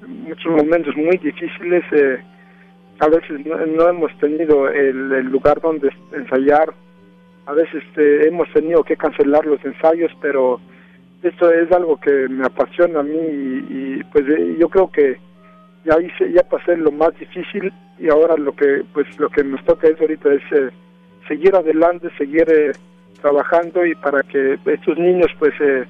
muchos 0.06 0.52
momentos 0.52 0.94
muy 0.94 1.16
difíciles. 1.16 1.82
a 3.00 3.08
veces 3.08 3.46
no, 3.46 3.88
hemos 3.88 4.16
tenido 4.18 4.68
el, 4.68 5.08
lugar 5.30 5.60
donde 5.62 5.90
ensayar. 6.12 6.74
A 7.46 7.52
veces 7.54 7.82
este, 7.88 8.28
hemos 8.28 8.52
tenido 8.52 8.84
que 8.84 8.96
cancelar 8.96 9.46
los 9.46 9.64
ensayos, 9.64 10.12
pero 10.20 10.60
esto 11.24 11.50
es 11.50 11.72
algo 11.72 11.98
que 11.98 12.28
me 12.28 12.44
apasiona 12.44 13.00
a 13.00 13.02
mí 13.02 13.16
y, 13.16 14.04
pues 14.12 14.24
yo 14.58 14.68
creo 14.68 14.90
que 14.92 15.16
ya 15.84 15.98
hice, 16.00 16.30
ya 16.32 16.42
pasé 16.42 16.76
lo 16.76 16.92
más 16.92 17.18
difícil 17.18 17.72
y 17.98 18.10
ahora 18.10 18.36
lo 18.36 18.54
que 18.54 18.82
pues 18.92 19.06
lo 19.18 19.30
que 19.30 19.42
nos 19.42 19.64
toca 19.64 19.88
es 19.88 19.98
ahorita 20.00 20.32
es 20.34 20.42
eh, 20.52 20.70
seguir 21.28 21.54
adelante 21.54 22.08
seguir 22.18 22.46
eh, 22.50 22.72
trabajando 23.20 23.84
y 23.86 23.94
para 23.94 24.22
que 24.22 24.58
estos 24.66 24.98
niños 24.98 25.30
pues 25.38 25.52
eh, 25.60 25.84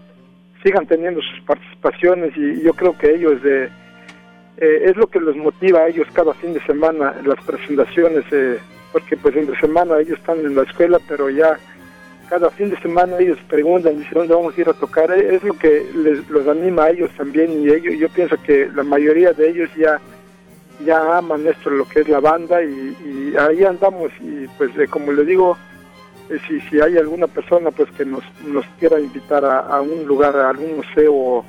sigan 0.62 0.86
teniendo 0.86 1.20
sus 1.20 1.40
participaciones 1.40 2.36
y 2.36 2.62
yo 2.62 2.72
creo 2.74 2.96
que 2.96 3.14
ellos 3.14 3.40
es 4.56 4.96
lo 4.96 5.06
que 5.08 5.20
los 5.20 5.36
motiva 5.36 5.80
a 5.80 5.88
ellos 5.88 6.06
cada 6.12 6.32
fin 6.34 6.54
de 6.54 6.60
semana 6.62 7.14
las 7.24 7.44
presentaciones 7.44 8.24
porque 8.92 9.16
pues 9.16 9.36
entre 9.36 9.58
semana 9.60 9.98
ellos 9.98 10.18
están 10.18 10.38
en 10.38 10.54
la 10.54 10.62
escuela 10.62 10.98
pero 11.08 11.28
ya 11.28 11.58
cada 12.30 12.48
fin 12.50 12.70
de 12.70 12.80
semana 12.80 13.18
ellos 13.18 13.38
preguntan 13.48 13.98
dicen 13.98 14.14
dónde 14.14 14.34
vamos 14.34 14.56
a 14.56 14.60
ir 14.60 14.68
a 14.68 14.72
tocar 14.72 15.10
es 15.12 15.42
lo 15.42 15.54
que 15.54 15.84
les 15.94 16.28
los 16.30 16.46
anima 16.48 16.84
a 16.84 16.90
ellos 16.90 17.10
también 17.16 17.62
y 17.62 17.68
ellos 17.68 17.94
yo 17.98 18.08
pienso 18.08 18.36
que 18.42 18.70
la 18.74 18.84
mayoría 18.84 19.32
de 19.32 19.50
ellos 19.50 19.68
ya 19.76 20.00
ya 20.84 21.18
aman 21.18 21.46
esto 21.46 21.70
lo 21.70 21.86
que 21.86 22.00
es 22.00 22.08
la 22.08 22.20
banda 22.20 22.62
y, 22.62 23.34
ahí 23.38 23.64
andamos 23.64 24.10
y 24.20 24.46
pues 24.56 24.70
eh, 24.78 24.86
como 24.88 25.12
le 25.12 25.24
digo 25.24 25.56
eh, 26.30 26.38
si, 26.46 26.60
si 26.62 26.80
hay 26.80 26.96
alguna 26.96 27.26
persona 27.26 27.70
pues 27.70 27.90
que 27.92 28.04
nos, 28.04 28.22
nos 28.46 28.64
quiera 28.78 29.00
invitar 29.00 29.44
a, 29.44 29.80
un 29.80 30.04
lugar 30.04 30.36
a 30.36 30.50
algún 30.50 30.76
museo 30.76 31.14
o 31.14 31.44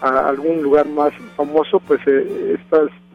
a 0.00 0.28
algún 0.28 0.62
lugar 0.62 0.86
más 0.86 1.12
famoso 1.36 1.80
pues 1.80 2.00
eh, 2.06 2.56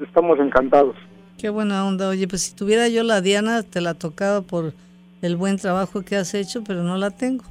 estamos 0.01 0.39
encantados. 0.39 0.95
Qué 1.37 1.49
buena 1.49 1.85
onda. 1.85 2.09
Oye 2.09 2.27
pues 2.27 2.43
si 2.43 2.55
tuviera 2.55 2.87
yo 2.87 3.03
la 3.03 3.21
Diana 3.21 3.63
te 3.63 3.81
la 3.81 3.93
tocaba 3.93 4.41
por 4.41 4.73
el 5.21 5.35
buen 5.35 5.57
trabajo 5.57 6.03
que 6.03 6.17
has 6.17 6.33
hecho 6.33 6.63
pero 6.63 6.83
no 6.83 6.97
la 6.97 7.11
tengo. 7.11 7.45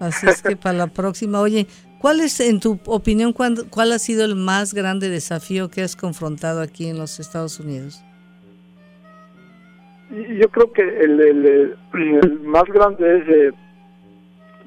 Así 0.00 0.26
es 0.26 0.42
que 0.42 0.56
para 0.56 0.76
la 0.76 0.86
próxima. 0.88 1.40
Oye 1.40 1.66
¿Cuál 2.04 2.20
es, 2.20 2.38
en 2.40 2.60
tu 2.60 2.78
opinión, 2.84 3.32
cuál, 3.32 3.54
cuál 3.70 3.90
ha 3.92 3.98
sido 3.98 4.26
el 4.26 4.36
más 4.36 4.74
grande 4.74 5.08
desafío 5.08 5.70
que 5.70 5.80
has 5.80 5.96
confrontado 5.96 6.60
aquí 6.60 6.86
en 6.86 6.98
los 6.98 7.18
Estados 7.18 7.58
Unidos? 7.58 8.04
Yo 10.10 10.46
creo 10.50 10.70
que 10.70 10.82
el, 10.82 11.74
más 12.42 12.64
grande 12.64 13.16
es 13.16 13.28
eh, 13.30 13.52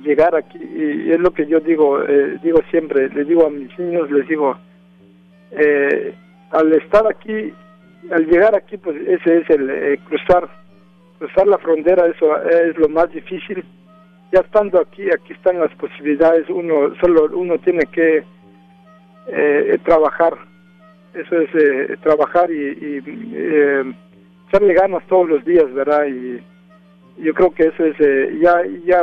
llegar 0.04 0.36
aquí, 0.36 0.58
y 0.58 1.12
es 1.12 1.20
lo 1.20 1.30
que 1.30 1.46
yo 1.46 1.60
digo, 1.60 2.02
eh, 2.02 2.40
digo 2.42 2.60
siempre, 2.72 3.08
les 3.10 3.28
digo 3.28 3.46
a 3.46 3.52
mis 3.52 3.70
niños, 3.78 4.10
les 4.10 4.28
digo, 4.28 4.58
eh, 5.52 6.16
al 6.50 6.74
estar 6.74 7.06
aquí, 7.06 7.54
al 8.10 8.26
llegar 8.26 8.56
aquí, 8.56 8.78
pues 8.78 9.00
ese 9.08 9.42
es 9.42 9.50
el 9.52 10.00
cruzar, 10.06 10.50
cruzar 11.20 11.46
la 11.46 11.60
frontera, 11.60 12.08
eso 12.08 12.36
es 12.48 12.76
lo 12.78 12.90
más 12.90 13.12
difícil, 13.12 13.64
ya 14.32 14.42
estando 14.42 14.80
aquí, 14.80 15.10
aquí 15.10 15.34
están 15.34 15.60
las 15.60 15.74
posibilidades, 15.76 16.50
uno 16.50 16.94
solo 17.00 17.30
uno 17.38 17.58
tiene 17.60 17.86
que 17.86 18.24
eh, 19.28 19.78
trabajar, 19.84 20.38
eso 21.14 21.42
es 21.42 21.50
eh, 21.56 21.98
trabajar 22.04 22.52
y, 22.52 22.54
y 22.54 23.04
eh, 23.34 23.94
echarle 24.48 24.74
ganas 24.74 25.06
todos 25.08 25.30
los 25.30 25.46
días, 25.46 25.72
¿verdad? 25.74 26.06
Y 26.08 26.42
yo 27.24 27.34
creo 27.34 27.52
que 27.52 27.64
eso 27.68 27.86
es, 27.86 27.96
eh, 28.00 28.38
ya, 28.40 28.62
ya 28.86 29.02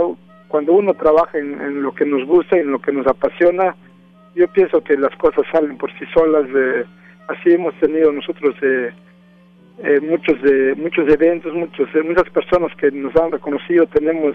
cuando 0.48 0.72
uno 0.72 0.94
trabaja 0.94 1.38
en, 1.38 1.82
lo 1.82 1.92
que 1.92 2.04
nos 2.04 2.24
gusta, 2.26 2.56
en 2.56 2.70
lo 2.70 2.78
que 2.78 2.92
nos 2.92 3.06
apasiona, 3.06 3.74
yo 4.34 4.46
pienso 4.48 4.82
que 4.82 4.96
las 4.96 5.14
cosas 5.16 5.44
salen 5.50 5.76
por 5.76 5.90
sí 5.98 6.04
solas, 6.14 6.46
así 7.28 7.52
hemos 7.52 7.74
tenido 7.80 8.12
nosotros 8.12 8.54
muchos 10.02 10.36
muchos 10.76 11.08
eventos, 11.08 11.52
muchos 11.54 11.88
muchas 12.04 12.30
personas 12.30 12.74
que 12.76 12.90
nos 12.92 13.14
han 13.16 13.32
reconocido, 13.32 13.86
tenemos 13.86 14.34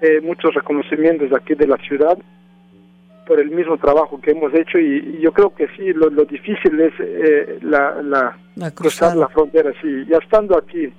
eh, 0.00 0.20
muchos 0.20 0.54
reconocimientos 0.54 1.32
aquí 1.32 1.54
de 1.54 1.66
la 1.66 1.76
ciudad 1.78 2.18
por 3.26 3.40
el 3.40 3.50
mismo 3.50 3.76
trabajo 3.76 4.20
que 4.20 4.30
hemos 4.30 4.54
hecho 4.54 4.78
y, 4.78 5.18
yo 5.20 5.32
creo 5.32 5.54
que 5.54 5.66
sí, 5.76 5.92
lo, 5.92 6.08
difícil 6.24 6.80
es 6.80 6.92
eh, 7.00 7.58
la, 7.62 8.00
la, 8.02 8.70
cruzar 8.70 9.16
la 9.16 9.28
frontera, 9.28 9.72
sí, 9.82 10.04
ya 10.08 10.18
estando 10.18 10.56
aquí, 10.56 10.92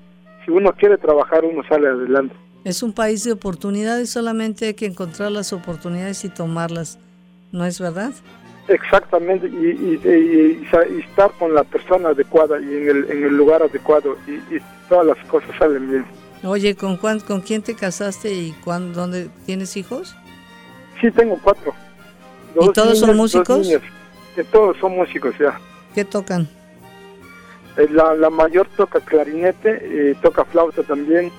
si 0.43 0.51
uno 0.51 0.73
quiere 0.73 0.97
trabajar, 0.97 1.45
uno 1.45 1.63
sale 1.69 1.87
adelante. 1.87 2.35
Es 2.65 2.83
un 2.83 2.91
país 2.91 3.23
de 3.23 3.31
oportunidades, 3.31 4.09
solamente 4.09 4.67
hay 4.67 4.73
que 4.73 4.87
encontrar 4.87 5.31
las 5.31 5.53
oportunidades 5.53 6.25
y 6.25 6.29
tomarlas, 6.29 6.99
¿no 7.51 7.65
es 7.65 7.79
verdad? 7.79 8.11
Exactamente, 8.67 9.47
y, 9.47 10.01
y, 10.03 10.99
estar 10.99 11.31
con 11.39 11.53
la 11.53 11.63
persona 11.63 12.09
adecuada 12.09 12.59
y 12.59 12.75
en 12.75 12.89
el, 12.89 13.11
en 13.11 13.23
el 13.23 13.37
lugar 13.37 13.63
adecuado 13.63 14.17
y 14.27 14.57
todas 14.89 15.05
las 15.05 15.17
cosas 15.27 15.49
salen 15.57 15.89
bien. 15.89 16.26
Oye, 16.43 16.75
¿con, 16.75 16.97
cuán, 16.97 17.19
¿con 17.19 17.41
quién 17.41 17.61
te 17.61 17.75
casaste 17.75 18.33
y 18.33 18.51
cuándo, 18.63 19.01
dónde 19.01 19.29
tienes 19.45 19.75
hijos? 19.75 20.15
Sí, 21.01 21.11
tengo 21.11 21.39
cuatro. 21.43 21.73
¿Y 22.59 22.71
todos 22.73 22.99
son 22.99 23.15
músicos? 23.15 23.67
todos 24.51 24.77
son 24.77 24.95
músicos 24.95 25.35
ya. 25.39 25.59
¿Qué 25.95 26.05
tocan? 26.05 26.47
Eh, 27.77 27.87
la, 27.91 28.13
la 28.15 28.29
mayor 28.29 28.67
toca 28.77 28.99
clarinete, 28.99 29.79
eh, 29.81 30.15
toca 30.21 30.45
flauta 30.45 30.83
también, 30.83 31.31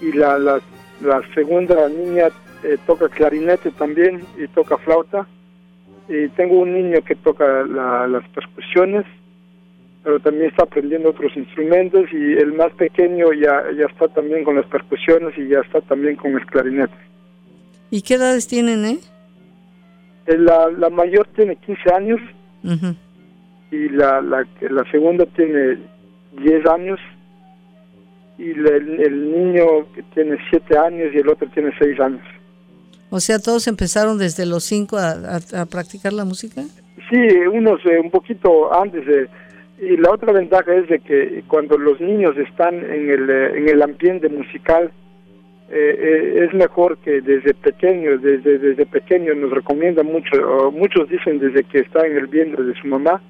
y 0.00 0.12
la, 0.12 0.38
la, 0.38 0.60
la 1.00 1.22
segunda 1.34 1.88
niña 1.88 2.28
eh, 2.62 2.78
toca 2.86 3.08
clarinete 3.08 3.70
también 3.72 4.26
y 4.38 4.48
toca 4.48 4.76
flauta. 4.78 5.26
Y 6.08 6.28
tengo 6.30 6.60
un 6.60 6.74
niño 6.74 7.02
que 7.04 7.14
toca 7.14 7.62
las 7.64 8.26
percusiones 8.30 9.06
pero 10.02 10.18
también 10.20 10.46
está 10.50 10.64
aprendiendo 10.64 11.10
otros 11.10 11.36
instrumentos 11.36 12.06
y 12.12 12.32
el 12.32 12.52
más 12.52 12.72
pequeño 12.72 13.32
ya, 13.32 13.64
ya 13.76 13.86
está 13.86 14.08
también 14.08 14.44
con 14.44 14.56
las 14.56 14.66
percusiones 14.66 15.36
y 15.36 15.48
ya 15.48 15.60
está 15.60 15.80
también 15.82 16.16
con 16.16 16.32
el 16.32 16.46
clarinete. 16.46 16.94
¿Y 17.90 18.02
qué 18.02 18.14
edades 18.14 18.46
tienen, 18.46 18.84
eh? 18.84 18.98
eh 20.26 20.38
la, 20.38 20.70
la 20.70 20.90
mayor 20.90 21.26
tiene 21.34 21.56
15 21.56 21.94
años 21.94 22.20
y 23.70 23.88
la, 23.90 24.20
la, 24.20 24.46
la 24.60 24.90
segunda 24.90 25.26
tiene 25.26 25.78
10 26.38 26.66
años 26.66 26.98
y 28.38 28.50
el, 28.52 29.32
niño 29.32 29.92
que 29.94 30.02
tiene 30.14 30.38
7 30.48 30.78
años 30.78 31.08
y 31.12 31.18
el 31.18 31.28
otro 31.28 31.46
tiene 31.52 31.72
6 31.78 32.00
años. 32.00 32.22
O 33.10 33.20
sea, 33.20 33.38
todos 33.38 33.66
empezaron 33.66 34.18
desde 34.18 34.46
los 34.46 34.64
5 34.64 34.96
a, 34.96 35.40
a, 35.60 35.66
practicar 35.66 36.12
la 36.12 36.24
música? 36.24 36.62
Sí, 37.10 37.18
unos 37.52 37.84
eh, 37.84 37.98
un 37.98 38.10
poquito 38.10 38.72
antes 38.72 39.04
de 39.04 39.28
y 39.80 39.96
la 39.96 40.10
otra 40.10 40.32
ventaja 40.32 40.74
es 40.74 40.88
de 40.88 40.98
que 41.00 41.42
cuando 41.48 41.78
los 41.78 42.00
niños 42.00 42.36
están 42.36 42.74
en 42.84 43.10
el, 43.10 43.30
eh, 43.30 43.58
en 43.58 43.68
el 43.68 43.82
ambiente 43.82 44.28
musical, 44.28 44.90
eh, 45.70 45.96
eh, 45.98 46.44
es 46.44 46.52
mejor 46.52 46.98
que 46.98 47.22
desde 47.22 47.54
pequeños, 47.54 48.20
desde, 48.20 48.58
desde 48.58 48.84
pequeños 48.84 49.36
nos 49.38 49.50
recomiendan 49.50 50.06
mucho, 50.06 50.70
muchos 50.70 51.08
dicen 51.08 51.38
desde 51.38 51.64
que 51.64 51.78
está 51.78 52.06
en 52.06 52.16
el 52.16 52.26
vientre 52.26 52.62
de 52.62 52.74
su 52.74 52.88
mamá, 52.88 53.22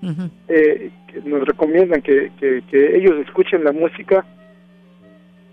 nos 0.00 1.44
recomiendan 1.46 2.00
que, 2.00 2.30
que, 2.38 2.96
ellos 2.96 3.14
escuchen 3.26 3.64
la 3.64 3.72
música 3.72 4.24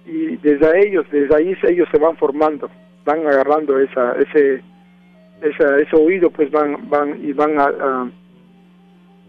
y 0.06 0.38
desde 0.38 0.88
ellos, 0.88 1.06
desde 1.12 1.36
ahí 1.36 1.58
ellos 1.64 1.90
se 1.92 1.98
van 1.98 2.16
formando, 2.16 2.70
van 3.04 3.28
agarrando 3.28 3.80
esa, 3.80 4.14
ese, 4.14 4.62
esa, 5.42 5.80
ese 5.80 5.96
oído, 5.96 6.30
pues 6.30 6.50
van, 6.52 6.88
van 6.90 7.20
y 7.22 7.34
van 7.34 7.60
a 7.60 8.12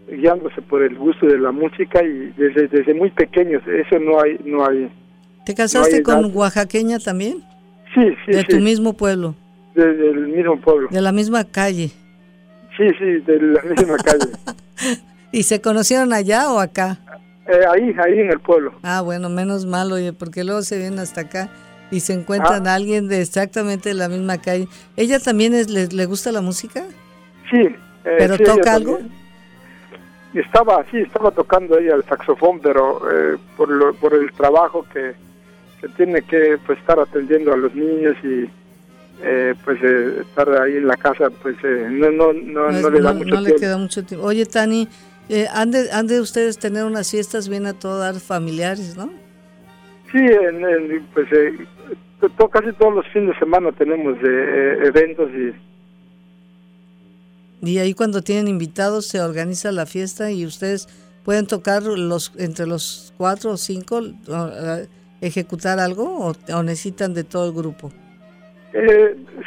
guiándose 0.07 0.61
por 0.61 0.83
el 0.83 0.97
gusto 0.97 1.25
de 1.25 1.37
la 1.37 1.51
música 1.51 2.03
y 2.03 2.33
desde, 2.37 2.67
desde 2.67 2.93
muy 2.93 3.11
pequeños, 3.11 3.61
eso 3.67 3.99
no 3.99 4.21
hay, 4.21 4.39
no 4.45 4.65
hay. 4.65 4.89
¿Te 5.45 5.53
casaste 5.53 6.03
con 6.03 6.35
oaxaqueña 6.35 6.99
también? 6.99 7.43
Sí, 7.93 8.15
sí. 8.25 8.31
De 8.31 8.43
tu 8.43 8.57
mismo 8.57 8.93
pueblo. 8.93 9.35
Del 9.75 10.27
mismo 10.27 10.59
pueblo. 10.59 10.89
De 10.91 11.01
la 11.01 11.11
misma 11.11 11.43
calle. 11.43 11.91
Sí, 12.75 12.89
sí, 12.99 13.05
de 13.25 13.41
la 13.41 13.61
misma 13.63 13.97
calle. 13.97 14.31
¿Y 15.31 15.43
se 15.43 15.61
conocieron 15.61 16.13
allá 16.13 16.51
o 16.51 16.59
acá? 16.59 16.99
Eh, 17.47 17.61
ahí, 17.71 17.95
ahí 18.03 18.19
en 18.19 18.29
el 18.29 18.39
pueblo. 18.39 18.73
Ah, 18.83 19.01
bueno, 19.01 19.29
menos 19.29 19.65
mal, 19.65 19.91
oye, 19.91 20.13
porque 20.13 20.43
luego 20.43 20.61
se 20.61 20.77
vienen 20.77 20.99
hasta 20.99 21.21
acá 21.21 21.49
y 21.91 22.01
se 22.01 22.13
encuentran 22.13 22.67
ah. 22.67 22.71
a 22.71 22.75
alguien 22.75 23.07
de 23.07 23.21
exactamente 23.21 23.93
la 23.93 24.09
misma 24.09 24.39
calle. 24.39 24.67
¿Ella 24.95 25.19
también 25.19 25.53
es, 25.53 25.69
le, 25.69 26.05
gusta 26.05 26.31
la 26.31 26.41
música? 26.41 26.83
Sí. 27.49 27.61
Eh, 27.61 28.15
¿Pero 28.17 28.37
toca 28.37 28.75
algo? 28.75 28.99
Estaba, 30.39 30.83
sí, 30.91 30.97
estaba 30.99 31.31
tocando 31.31 31.77
ella 31.77 31.95
el 31.95 32.03
saxofón, 32.03 32.59
pero 32.59 33.01
eh, 33.11 33.37
por, 33.55 33.69
lo, 33.69 33.93
por 33.95 34.13
el 34.13 34.31
trabajo 34.33 34.85
que, 34.93 35.13
que 35.81 35.87
tiene 35.89 36.21
que 36.21 36.57
pues, 36.65 36.79
estar 36.79 36.99
atendiendo 36.99 37.53
a 37.53 37.57
los 37.57 37.73
niños 37.73 38.15
y 38.23 38.49
eh, 39.23 39.55
pues 39.65 39.81
estar 39.83 40.49
ahí 40.61 40.77
en 40.77 40.87
la 40.87 40.97
casa, 40.97 41.29
pues 41.29 41.55
no, 41.63 42.11
no, 42.11 42.33
no, 42.33 42.71
no, 42.71 42.89
le 42.89 43.01
da 43.01 43.13
mucho 43.13 43.25
tiempo. 43.25 43.41
No 43.41 43.41
le 43.41 43.55
queda 43.55 43.77
mucho 43.77 44.05
tiempo. 44.05 44.25
Oye, 44.27 44.45
Tani, 44.45 44.87
eh, 45.29 45.47
han, 45.53 45.71
de, 45.71 45.91
han, 45.91 46.07
de, 46.07 46.21
ustedes 46.21 46.57
tener 46.57 46.85
unas 46.85 47.11
fiestas 47.11 47.49
bien 47.49 47.65
a 47.65 47.73
todo 47.73 47.99
dar 47.99 48.15
familiares, 48.19 48.95
¿no? 48.95 49.09
Sí, 50.11 50.19
en, 50.19 51.05
pues 51.13 51.27
eh, 51.33 51.53
casi 52.51 52.71
todos 52.73 52.95
los 52.95 53.07
fines 53.07 53.33
de 53.33 53.39
semana 53.39 53.71
tenemos 53.73 54.17
eh, 54.23 54.79
eventos 54.85 55.29
y... 55.31 55.53
Y 57.61 57.79
ahí 57.79 57.93
cuando 57.93 58.21
tienen 58.21 58.47
invitados 58.47 59.07
se 59.07 59.19
organiza 59.21 59.71
la 59.71 59.85
fiesta 59.85 60.31
y 60.31 60.45
ustedes 60.45 60.87
pueden 61.23 61.47
tocar 61.47 61.83
los 61.83 62.31
entre 62.37 62.67
los 62.67 63.13
cuatro 63.17 63.51
o 63.51 63.57
cinco, 63.57 64.01
ejecutar 65.21 65.79
algo 65.79 66.33
o, 66.49 66.63
necesitan 66.63 67.13
de 67.13 67.23
todo 67.23 67.47
el 67.47 67.53
grupo. 67.53 67.91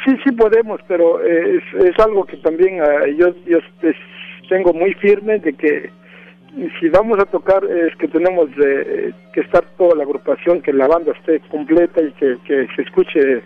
sí, 0.05 0.17
sí 0.23 0.31
podemos, 0.33 0.81
pero 0.87 1.23
es, 1.23 1.63
es, 1.79 1.97
algo 1.99 2.25
que 2.25 2.37
también 2.37 2.81
ah, 2.81 3.07
yo, 3.17 3.33
yo 3.45 3.59
tengo 4.49 4.73
muy 4.73 4.93
firme 4.95 5.39
de 5.39 5.53
que 5.53 5.89
si 6.79 6.89
vamos 6.89 7.17
a 7.19 7.25
tocar 7.25 7.63
es 7.63 7.95
que 7.95 8.07
tenemos 8.07 8.49
que 8.55 9.39
estar 9.39 9.63
toda 9.77 9.95
la 9.95 10.03
agrupación, 10.03 10.61
que 10.61 10.73
la 10.73 10.87
banda 10.87 11.13
esté 11.13 11.39
completa 11.49 12.01
y 12.01 12.11
que, 12.13 12.37
se 12.75 12.81
escuche 12.81 13.41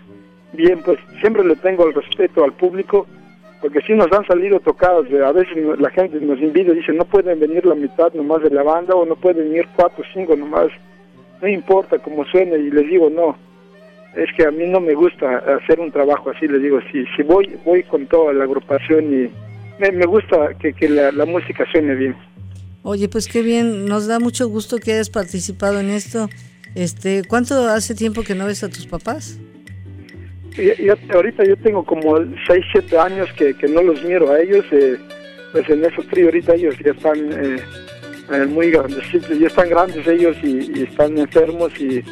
bien, 0.52 0.80
pues 0.84 0.98
siempre 1.20 1.44
le 1.44 1.56
tengo 1.56 1.86
el 1.86 1.94
respeto 1.94 2.44
al 2.44 2.52
público, 2.52 3.06
porque 3.60 3.80
si 3.82 3.94
nos 3.94 4.10
han 4.12 4.26
salido 4.26 4.60
tocados, 4.60 5.06
a 5.12 5.32
veces 5.32 5.56
la 5.78 5.90
gente 5.90 6.20
nos 6.20 6.38
invita 6.40 6.72
y 6.72 6.76
dice 6.76 6.92
no 6.92 7.04
pueden 7.04 7.40
venir 7.40 7.64
la 7.64 7.74
mitad 7.74 8.12
nomás 8.12 8.42
de 8.42 8.50
la 8.50 8.62
banda 8.62 8.94
o 8.94 9.06
no 9.06 9.16
pueden 9.16 9.48
venir 9.48 9.66
cuatro 9.74 10.04
o 10.04 10.06
cinco 10.12 10.36
nomás, 10.36 10.68
no 11.40 11.48
importa 11.48 11.98
cómo 11.98 12.24
suene 12.26 12.58
y 12.58 12.70
les 12.70 12.88
digo 12.88 13.10
no, 13.10 13.36
es 14.16 14.32
que 14.36 14.46
a 14.46 14.50
mí 14.50 14.66
no 14.66 14.80
me 14.80 14.94
gusta 14.94 15.38
hacer 15.38 15.78
un 15.78 15.92
trabajo 15.92 16.30
así, 16.30 16.48
les 16.48 16.62
digo, 16.62 16.80
si, 16.90 17.04
si 17.14 17.22
voy, 17.22 17.56
voy 17.64 17.82
con 17.82 18.06
toda 18.06 18.32
la 18.32 18.44
agrupación 18.44 19.12
y 19.12 19.30
me, 19.78 20.06
gusta 20.06 20.54
que, 20.58 20.88
la, 20.88 21.26
música 21.26 21.64
suene 21.70 21.94
bien. 21.94 22.16
Oye, 22.82 23.08
pues 23.08 23.28
qué 23.28 23.42
bien, 23.42 23.84
nos 23.84 24.06
da 24.06 24.18
mucho 24.18 24.48
gusto 24.48 24.78
que 24.78 24.92
hayas 24.92 25.10
participado 25.10 25.80
en 25.80 25.90
esto. 25.90 26.30
Este, 26.74 27.24
¿Cuánto 27.28 27.68
hace 27.68 27.94
tiempo 27.94 28.22
que 28.22 28.34
no 28.34 28.46
ves 28.46 28.64
a 28.64 28.70
tus 28.70 28.86
papás? 28.86 29.38
Ahorita 31.12 31.44
yo 31.44 31.56
tengo 31.58 31.84
como 31.84 32.18
6, 32.46 32.64
7 32.72 32.98
años 32.98 33.28
que, 33.34 33.54
no 33.68 33.82
los 33.82 34.02
miro 34.04 34.30
a 34.30 34.40
ellos. 34.40 34.64
Eh, 34.70 34.96
pues 35.52 35.68
en 35.70 35.84
eso 35.84 36.02
frío 36.02 36.26
ahorita 36.26 36.54
ellos 36.54 36.74
ya 36.84 36.90
están 36.90 37.16
eh, 37.32 37.56
eh, 38.32 38.46
muy 38.46 38.70
grandes, 38.70 39.04
ya 39.12 39.46
están 39.46 39.70
grandes 39.70 40.06
ellos 40.06 40.36
y 40.42 40.82
están 40.82 41.16
enfermos 41.16 41.72
y 41.80 42.02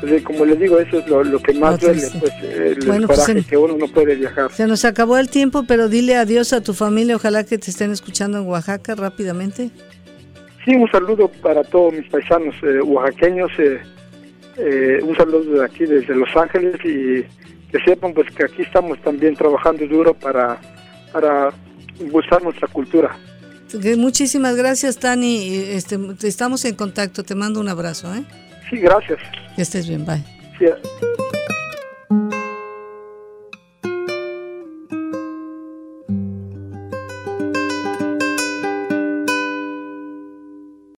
pues, 0.00 0.22
como 0.22 0.44
les 0.46 0.58
digo, 0.58 0.78
eso 0.78 0.98
es 0.98 1.06
lo, 1.08 1.38
que 1.40 1.52
más 1.54 1.78
duele, 1.78 2.02
pues, 2.18 2.32
el 2.42 2.86
bueno, 2.86 3.06
pues, 3.06 3.46
que 3.46 3.56
uno 3.56 3.76
no 3.76 3.86
puede 3.88 4.14
viajar. 4.14 4.50
Se 4.50 4.66
nos 4.66 4.84
acabó 4.84 5.18
el 5.18 5.28
tiempo, 5.28 5.64
pero 5.68 5.88
dile 5.88 6.16
adiós 6.16 6.52
a 6.52 6.62
tu 6.62 6.72
familia, 6.72 7.16
ojalá 7.16 7.44
que 7.44 7.58
te 7.58 7.70
estén 7.70 7.90
escuchando 7.90 8.38
en 8.38 8.46
Oaxaca 8.46 8.94
rápidamente. 8.94 9.70
Sí, 10.64 10.74
un 10.74 10.90
saludo 10.90 11.28
para 11.42 11.62
todos 11.64 11.92
mis 11.92 12.08
paisanos 12.08 12.54
eh, 12.62 12.80
oaxaqueños, 12.80 13.50
eh, 13.58 13.80
eh, 14.56 15.00
un 15.02 15.14
saludo 15.16 15.60
de 15.60 15.64
aquí 15.64 15.84
desde 15.84 16.14
Los 16.14 16.34
Ángeles 16.34 16.76
y 16.84 17.24
que 17.70 17.78
sepan 17.84 18.12
pues 18.12 18.30
que 18.34 18.44
aquí 18.44 18.62
estamos 18.62 19.00
también 19.02 19.34
trabajando 19.36 19.86
duro 19.86 20.14
para, 20.14 20.58
para 21.12 21.50
buscar 22.10 22.42
nuestra 22.42 22.68
cultura. 22.68 23.16
Muchísimas 23.96 24.56
gracias, 24.56 24.98
Tani. 24.98 25.54
Este, 25.54 25.96
estamos 26.22 26.64
en 26.64 26.74
contacto. 26.74 27.22
Te 27.22 27.34
mando 27.34 27.60
un 27.60 27.68
abrazo. 27.68 28.12
¿eh? 28.14 28.24
Sí, 28.68 28.78
gracias. 28.78 29.18
Que 29.54 29.62
estés 29.62 29.88
bien, 29.88 30.04
bye. 30.04 30.24
Sí. 30.58 30.66